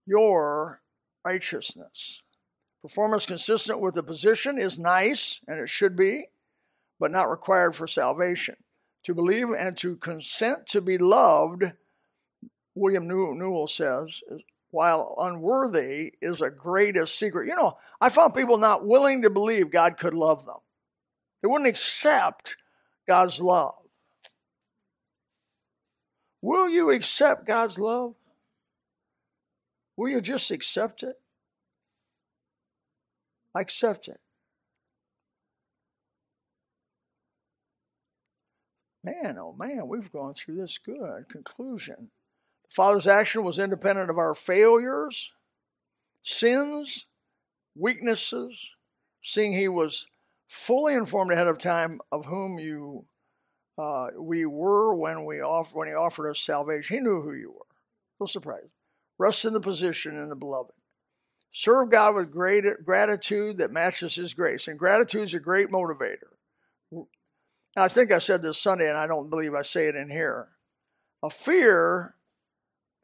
your 0.06 0.82
righteousness. 1.25 2.21
Performance 2.82 3.25
consistent 3.25 3.79
with 3.79 3.95
the 3.95 4.03
position 4.03 4.60
is 4.60 4.77
nice, 4.77 5.39
and 5.47 5.60
it 5.60 5.69
should 5.69 5.95
be, 5.95 6.25
but 6.99 7.12
not 7.12 7.29
required 7.29 7.75
for 7.75 7.88
salvation. 7.88 8.56
To 9.03 9.13
believe 9.13 9.49
and 9.51 9.77
to 9.77 9.95
consent 9.97 10.67
to 10.67 10.82
be 10.82 10.97
loved, 10.97 11.63
William 12.75 13.08
Newell 13.08 13.67
says, 13.67 14.21
while 14.71 15.15
unworthy, 15.19 16.13
is 16.21 16.41
a 16.41 16.49
greatest 16.49 17.19
secret. 17.19 17.47
You 17.47 17.56
know, 17.56 17.77
I 18.01 18.10
found 18.10 18.34
people 18.34 18.58
not 18.58 18.86
willing 18.86 19.21
to 19.21 19.29
believe 19.29 19.69
God 19.69 19.97
could 19.97 20.13
love 20.13 20.45
them, 20.45 20.60
they 21.41 21.47
wouldn't 21.47 21.69
accept 21.69 22.58
God's 23.08 23.39
love. 23.39 23.75
Will 26.41 26.67
you 26.67 26.89
accept 26.91 27.45
God's 27.45 27.79
love? 27.79 28.15
Will 29.95 30.10
you 30.10 30.21
just 30.21 30.51
accept 30.51 31.03
it? 31.03 31.15
Accept 33.56 34.08
it. 34.08 34.19
Man, 39.03 39.38
oh 39.38 39.53
man, 39.58 39.88
we've 39.88 40.12
gone 40.12 40.34
through 40.34 40.56
this 40.56 40.77
good. 40.77 41.27
Conclusion. 41.29 42.10
The 42.69 42.73
Father's 42.73 43.06
action 43.06 43.43
was 43.43 43.60
independent 43.60 44.10
of 44.10 44.17
our 44.17 44.34
failures, 44.34 45.34
sins, 46.21 47.06
weaknesses, 47.75 48.75
seeing 49.21 49.53
He 49.53 49.67
was 49.67 50.08
fully 50.47 50.93
informed 50.93 51.32
ahead 51.32 51.47
of 51.47 51.58
time 51.58 51.99
of 52.12 52.25
whom 52.25 52.60
you 52.60 53.06
uh, 53.77 54.08
we 54.17 54.45
were 54.45 54.95
when 54.95 55.25
we 55.25 55.41
off, 55.41 55.75
when 55.75 55.89
He 55.89 55.93
offered 55.93 56.29
us 56.29 56.39
salvation. 56.39 56.97
He 56.97 57.03
knew 57.03 57.21
who 57.21 57.34
you 57.34 57.51
were. 57.51 57.65
No 58.19 58.25
surprise. 58.25 58.69
Rest 59.17 59.45
in 59.45 59.54
the 59.54 59.60
position 59.60 60.17
in 60.17 60.30
the 60.30 60.36
beloved. 60.36 60.73
Serve 61.52 61.91
God 61.91 62.15
with 62.15 62.32
great 62.32 62.65
gratitude 62.84 63.58
that 63.58 63.71
matches 63.71 64.15
His 64.15 64.34
grace. 64.34 64.67
And 64.67 64.80
gratitude 64.80 65.23
is 65.23 65.34
a 65.34 65.39
great 65.39 65.69
motivator. 65.69 66.34
Now, 66.91 67.84
I 67.84 67.88
think 67.88 68.12
I 68.12 68.19
said 68.19 68.41
this 68.41 68.58
Sunday, 68.58 68.89
and 68.89 68.97
I 68.97 69.08
don't 69.08 69.30
believe 69.30 69.54
I 69.54 69.62
say 69.62 69.86
it 69.86 69.95
in 69.95 70.10
here. 70.10 70.47
A 71.21 71.30
fear 71.30 72.15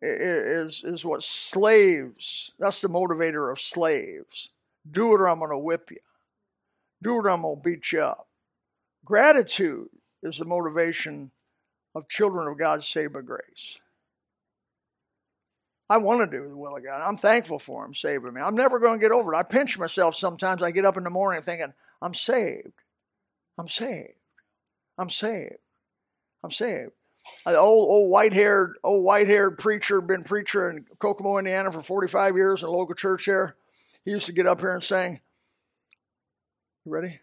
is, 0.01 0.83
is 0.83 1.05
what 1.05 1.23
slaves, 1.23 2.51
that's 2.59 2.81
the 2.81 2.89
motivator 2.89 3.51
of 3.51 3.59
slaves. 3.59 4.49
Do 4.89 5.13
it 5.13 5.21
or 5.21 5.27
I'm 5.27 5.39
going 5.39 5.51
to 5.51 5.57
whip 5.57 5.91
you. 5.91 5.97
Do 7.01 7.15
it 7.15 7.25
or 7.25 7.29
I'm 7.29 7.41
going 7.41 7.57
to 7.57 7.61
beat 7.61 7.91
you 7.91 8.01
up. 8.01 8.27
Gratitude 9.05 9.89
is 10.23 10.37
the 10.37 10.45
motivation 10.45 11.31
of 11.95 12.07
children 12.09 12.47
of 12.47 12.57
God 12.57 12.83
saved 12.83 13.13
by 13.13 13.21
grace. 13.21 13.79
I 15.89 15.97
want 15.97 16.29
to 16.29 16.37
do 16.37 16.47
the 16.47 16.55
will 16.55 16.75
of 16.75 16.83
God. 16.83 17.01
I'm 17.01 17.17
thankful 17.17 17.57
for 17.57 17.83
Him 17.83 17.93
saving 17.93 18.33
me. 18.33 18.41
I'm 18.41 18.55
never 18.55 18.79
going 18.79 18.99
to 18.99 19.03
get 19.03 19.11
over 19.11 19.33
it. 19.33 19.37
I 19.37 19.43
pinch 19.43 19.79
myself 19.79 20.15
sometimes. 20.15 20.61
I 20.61 20.71
get 20.71 20.85
up 20.85 20.97
in 20.97 21.03
the 21.03 21.09
morning 21.09 21.41
thinking, 21.41 21.73
I'm 22.01 22.13
saved. 22.13 22.73
I'm 23.57 23.67
saved. 23.67 24.13
I'm 24.97 25.09
saved. 25.09 25.57
I'm 26.43 26.51
saved. 26.51 26.91
An 27.45 27.55
old 27.55 27.89
old 27.89 28.11
white 28.11 28.33
haired 28.33 28.77
old 28.83 29.03
white 29.03 29.27
haired 29.27 29.57
preacher, 29.57 30.01
been 30.01 30.23
preacher 30.23 30.69
in 30.69 30.85
Kokomo, 30.99 31.37
Indiana 31.37 31.71
for 31.71 31.81
45 31.81 32.35
years 32.35 32.63
in 32.63 32.69
a 32.69 32.71
local 32.71 32.95
church 32.95 33.25
there. 33.25 33.55
He 34.05 34.11
used 34.11 34.25
to 34.27 34.33
get 34.33 34.47
up 34.47 34.59
here 34.59 34.73
and 34.73 34.83
sing. 34.83 35.19
You 36.85 36.91
ready? 36.91 37.19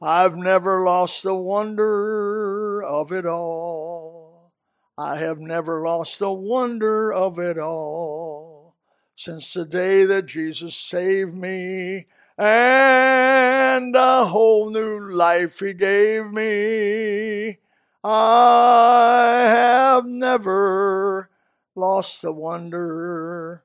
I've 0.00 0.36
never 0.36 0.84
lost 0.84 1.22
the 1.22 1.34
wonder 1.34 2.82
of 2.82 3.12
it 3.12 3.26
all. 3.26 3.97
I 5.00 5.18
have 5.18 5.38
never 5.38 5.80
lost 5.80 6.18
the 6.18 6.32
wonder 6.32 7.12
of 7.12 7.38
it 7.38 7.56
all 7.56 8.74
since 9.14 9.54
the 9.54 9.64
day 9.64 10.04
that 10.04 10.26
Jesus 10.26 10.74
saved 10.76 11.36
me 11.36 12.06
and 12.36 13.94
a 13.94 14.24
whole 14.24 14.70
new 14.70 14.98
life 15.12 15.60
he 15.60 15.72
gave 15.72 16.32
me. 16.32 17.58
I 18.02 19.44
have 19.46 20.04
never 20.04 21.30
lost 21.76 22.22
the 22.22 22.32
wonder 22.32 23.62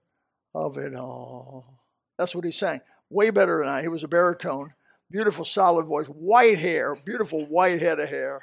of 0.54 0.78
it 0.78 0.94
all. 0.94 1.80
That's 2.16 2.36
what 2.36 2.46
he 2.46 2.52
sang. 2.52 2.82
Way 3.10 3.32
better 3.32 3.58
than 3.58 3.70
I. 3.74 3.82
He 3.82 3.88
was 3.88 4.04
a 4.04 4.08
baritone, 4.08 4.76
beautiful, 5.10 5.46
solid 5.46 5.88
voice, 5.88 6.06
white 6.06 6.60
hair, 6.60 6.96
beautiful 6.96 7.44
white 7.48 7.82
head 7.82 8.00
of 8.00 8.10
hair. 8.10 8.42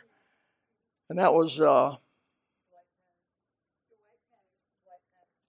And 1.09 1.20
that 1.20 1.33
was 1.33 1.61
uh, 1.61 1.96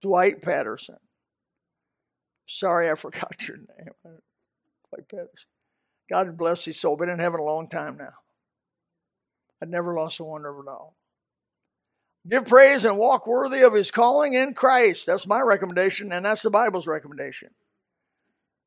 Dwight 0.01 0.41
Patterson. 0.41 0.97
Sorry, 2.45 2.89
I 2.89 2.95
forgot 2.95 3.47
your 3.47 3.57
name 3.57 4.17
like 4.91 5.07
Patterson. 5.07 5.49
God 6.09 6.37
bless 6.37 6.65
his 6.65 6.79
soul. 6.79 6.97
Been 6.97 7.09
in 7.09 7.19
heaven 7.19 7.39
a 7.39 7.43
long 7.43 7.69
time 7.69 7.97
now. 7.97 8.13
I'd 9.61 9.69
never 9.69 9.93
lost 9.93 10.19
a 10.19 10.23
wonder 10.23 10.49
of 10.49 10.65
it 10.65 10.69
all. 10.69 10.95
Give 12.29 12.45
praise 12.45 12.85
and 12.85 12.97
walk 12.97 13.25
worthy 13.25 13.61
of 13.61 13.73
his 13.73 13.89
calling 13.89 14.33
in 14.33 14.53
Christ. 14.53 15.05
That's 15.05 15.25
my 15.25 15.41
recommendation, 15.41 16.11
and 16.11 16.25
that's 16.25 16.43
the 16.43 16.51
Bible's 16.51 16.85
recommendation. 16.85 17.49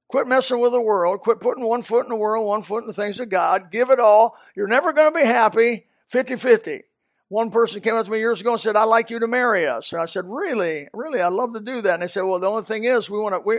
Quit 0.08 0.26
messing 0.26 0.60
with 0.60 0.72
the 0.72 0.80
world. 0.80 1.20
Quit 1.20 1.40
putting 1.40 1.64
one 1.64 1.82
foot 1.82 2.04
in 2.04 2.08
the 2.08 2.16
world, 2.16 2.46
one 2.46 2.62
foot 2.62 2.82
in 2.82 2.86
the 2.86 2.92
things 2.92 3.20
of 3.20 3.28
God. 3.28 3.70
Give 3.70 3.90
it 3.90 4.00
all. 4.00 4.36
You're 4.56 4.66
never 4.66 4.92
going 4.92 5.12
to 5.12 5.18
be 5.18 5.26
happy 5.26 5.86
50 6.08 6.36
50. 6.36 6.82
One 7.28 7.50
person 7.50 7.80
came 7.80 7.94
up 7.94 8.04
to 8.04 8.10
me 8.12 8.18
years 8.18 8.40
ago 8.40 8.52
and 8.52 8.60
said, 8.60 8.76
I'd 8.76 8.84
like 8.84 9.10
you 9.10 9.18
to 9.18 9.26
marry 9.26 9.66
us. 9.66 9.92
And 9.92 10.00
I 10.00 10.06
said, 10.06 10.24
Really? 10.26 10.88
Really? 10.92 11.20
I'd 11.20 11.32
love 11.32 11.54
to 11.54 11.60
do 11.60 11.80
that. 11.82 11.94
And 11.94 12.02
they 12.02 12.08
said, 12.08 12.22
Well, 12.22 12.38
the 12.38 12.50
only 12.50 12.62
thing 12.62 12.84
is, 12.84 13.08
we 13.08 13.18
want 13.18 13.34
to, 13.34 13.40
we, 13.40 13.58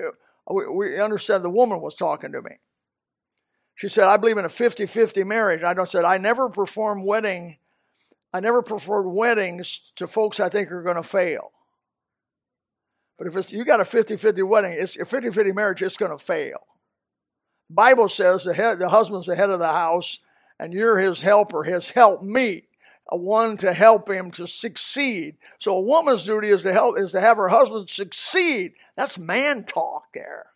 we, 0.49 0.69
we 0.69 1.01
understand 1.01 1.43
the 1.43 1.49
woman 1.49 1.81
was 1.81 1.95
talking 1.95 2.31
to 2.31 2.41
me. 2.41 2.57
She 3.75 3.89
said, 3.89 4.05
I 4.05 4.17
believe 4.17 4.37
in 4.37 4.45
a 4.45 4.49
50 4.49 4.85
50 4.85 5.23
marriage. 5.23 5.61
And 5.63 5.79
I 5.79 5.83
said, 5.85 6.05
I 6.05 6.17
never 6.17 6.49
perform 6.49 7.03
wedding. 7.03 7.57
I 8.31 8.39
never 8.39 8.61
perform 8.61 9.13
weddings 9.13 9.81
to 9.97 10.07
folks 10.07 10.39
I 10.39 10.49
think 10.49 10.71
are 10.71 10.83
going 10.83 10.95
to 10.95 11.03
fail. 11.03 11.51
But 13.17 13.27
if 13.27 13.51
you 13.51 13.63
got 13.63 13.79
a 13.79 13.85
50 13.85 14.17
50 14.17 14.41
wedding, 14.43 14.75
it's 14.77 14.97
a 14.97 15.05
50 15.05 15.31
50 15.31 15.53
marriage, 15.53 15.81
it's 15.81 15.97
going 15.97 16.11
to 16.11 16.23
fail. 16.23 16.59
Bible 17.69 18.09
says 18.09 18.43
the, 18.43 18.53
head, 18.53 18.79
the 18.79 18.89
husband's 18.89 19.27
the 19.27 19.35
head 19.35 19.49
of 19.49 19.59
the 19.59 19.71
house, 19.71 20.19
and 20.59 20.73
you're 20.73 20.97
his 20.97 21.21
helper, 21.21 21.63
his 21.63 21.89
help 21.89 22.21
me, 22.21 22.67
one 23.11 23.57
to 23.57 23.73
help 23.73 24.09
him 24.09 24.31
to 24.31 24.47
succeed. 24.47 25.37
So 25.59 25.77
a 25.77 25.81
woman's 25.81 26.23
duty 26.23 26.49
is 26.49 26.63
to 26.63 26.73
help 26.73 26.97
is 26.97 27.11
to 27.11 27.21
have 27.21 27.37
her 27.37 27.49
husband 27.49 27.89
succeed. 27.89 28.73
That's 28.97 29.19
man 29.19 29.63
talk 29.63 30.13
there. 30.13 30.47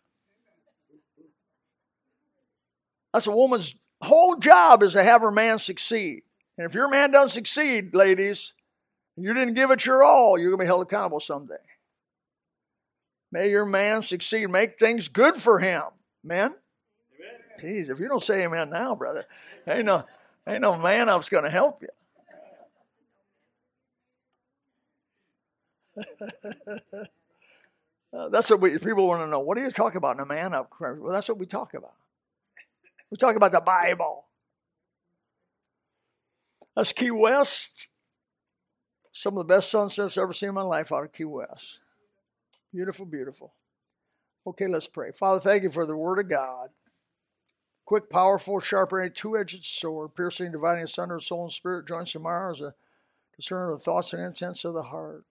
That's 3.12 3.26
a 3.26 3.32
woman's 3.32 3.74
whole 4.00 4.36
job 4.36 4.82
is 4.82 4.94
to 4.94 5.02
have 5.02 5.20
her 5.20 5.30
man 5.30 5.58
succeed. 5.58 6.22
And 6.56 6.66
if 6.66 6.74
your 6.74 6.88
man 6.88 7.10
doesn't 7.10 7.30
succeed, 7.30 7.94
ladies, 7.94 8.52
and 9.16 9.24
you 9.24 9.32
didn't 9.34 9.54
give 9.54 9.70
it 9.70 9.86
your 9.86 10.02
all, 10.02 10.38
you're 10.38 10.50
going 10.50 10.58
to 10.58 10.64
be 10.64 10.66
held 10.66 10.82
accountable 10.82 11.20
someday. 11.20 11.54
May 13.32 13.50
your 13.50 13.66
man 13.66 14.02
succeed. 14.02 14.48
Make 14.48 14.78
things 14.78 15.08
good 15.08 15.36
for 15.36 15.58
him. 15.58 15.82
Man. 16.24 16.54
Jeez, 17.60 17.90
if 17.90 18.00
you 18.00 18.08
don't 18.08 18.22
say 18.22 18.44
amen 18.44 18.70
now, 18.70 18.94
brother, 18.94 19.26
ain't 19.66 19.84
no, 19.84 20.04
ain't 20.46 20.62
no 20.62 20.76
man 20.76 21.08
up's 21.08 21.28
going 21.28 21.44
to 21.44 21.50
help 21.50 21.82
you. 21.82 21.88
Uh, 28.12 28.28
that's 28.28 28.50
what 28.50 28.60
we, 28.60 28.78
people 28.78 29.06
want 29.06 29.22
to 29.22 29.26
know. 29.26 29.40
What 29.40 29.58
are 29.58 29.62
you 29.62 29.70
talking 29.70 29.98
about 29.98 30.16
in 30.16 30.22
a 30.22 30.26
man 30.26 30.54
up? 30.54 30.72
Well, 30.80 31.12
that's 31.12 31.28
what 31.28 31.38
we 31.38 31.46
talk 31.46 31.74
about. 31.74 31.94
We 33.10 33.16
talk 33.16 33.36
about 33.36 33.52
the 33.52 33.60
Bible. 33.60 34.26
That's 36.76 36.92
Key 36.92 37.10
West. 37.10 37.88
Some 39.12 39.36
of 39.36 39.46
the 39.46 39.54
best 39.54 39.70
sunsets 39.70 40.16
I've 40.16 40.22
ever 40.22 40.32
seen 40.32 40.50
in 40.50 40.54
my 40.54 40.62
life 40.62 40.92
out 40.92 41.04
of 41.04 41.12
Key 41.12 41.24
West. 41.24 41.80
Beautiful, 42.72 43.06
beautiful. 43.06 43.52
Okay, 44.46 44.68
let's 44.68 44.86
pray. 44.86 45.10
Father, 45.10 45.40
thank 45.40 45.64
you 45.64 45.70
for 45.70 45.84
the 45.84 45.96
Word 45.96 46.20
of 46.20 46.30
God. 46.30 46.68
Quick, 47.84 48.08
powerful, 48.08 48.60
sharp, 48.60 48.92
and 48.92 49.12
two 49.12 49.36
edged 49.36 49.64
sword, 49.64 50.14
piercing, 50.14 50.52
dividing 50.52 50.84
asunder 50.84 51.18
soul 51.18 51.42
and 51.42 51.52
spirit, 51.52 51.88
joints 51.88 52.14
and 52.14 52.22
marrow, 52.22 52.52
as 52.52 52.60
a 52.60 52.74
discerner 53.36 53.72
of 53.72 53.78
the 53.78 53.84
thoughts 53.84 54.12
and 54.12 54.22
intents 54.22 54.64
of 54.64 54.74
the 54.74 54.84
heart. 54.84 55.24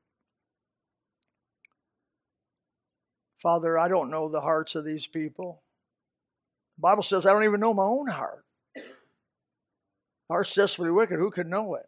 Father, 3.41 3.79
I 3.79 3.87
don't 3.87 4.11
know 4.11 4.29
the 4.29 4.41
hearts 4.41 4.75
of 4.75 4.85
these 4.85 5.07
people. 5.07 5.63
The 6.77 6.81
Bible 6.81 7.03
says 7.03 7.25
I 7.25 7.31
don't 7.31 7.45
even 7.45 7.59
know 7.59 7.73
my 7.73 7.83
own 7.83 8.07
heart. 8.07 8.45
Heart's 10.29 10.53
desperately 10.53 10.91
wicked. 10.91 11.17
Who 11.17 11.31
could 11.31 11.47
know 11.47 11.75
it? 11.75 11.87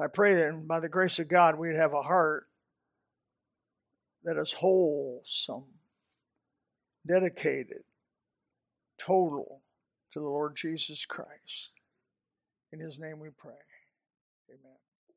I 0.00 0.08
pray 0.08 0.34
that 0.34 0.66
by 0.66 0.80
the 0.80 0.88
grace 0.88 1.18
of 1.18 1.28
God, 1.28 1.58
we'd 1.58 1.76
have 1.76 1.94
a 1.94 2.02
heart 2.02 2.48
that 4.24 4.36
is 4.36 4.52
wholesome, 4.52 5.64
dedicated, 7.06 7.84
total 8.98 9.62
to 10.12 10.18
the 10.18 10.26
Lord 10.26 10.56
Jesus 10.56 11.06
Christ. 11.06 11.74
In 12.72 12.80
his 12.80 12.98
name 12.98 13.20
we 13.20 13.28
pray. 13.30 13.54
Amen. 14.50 14.76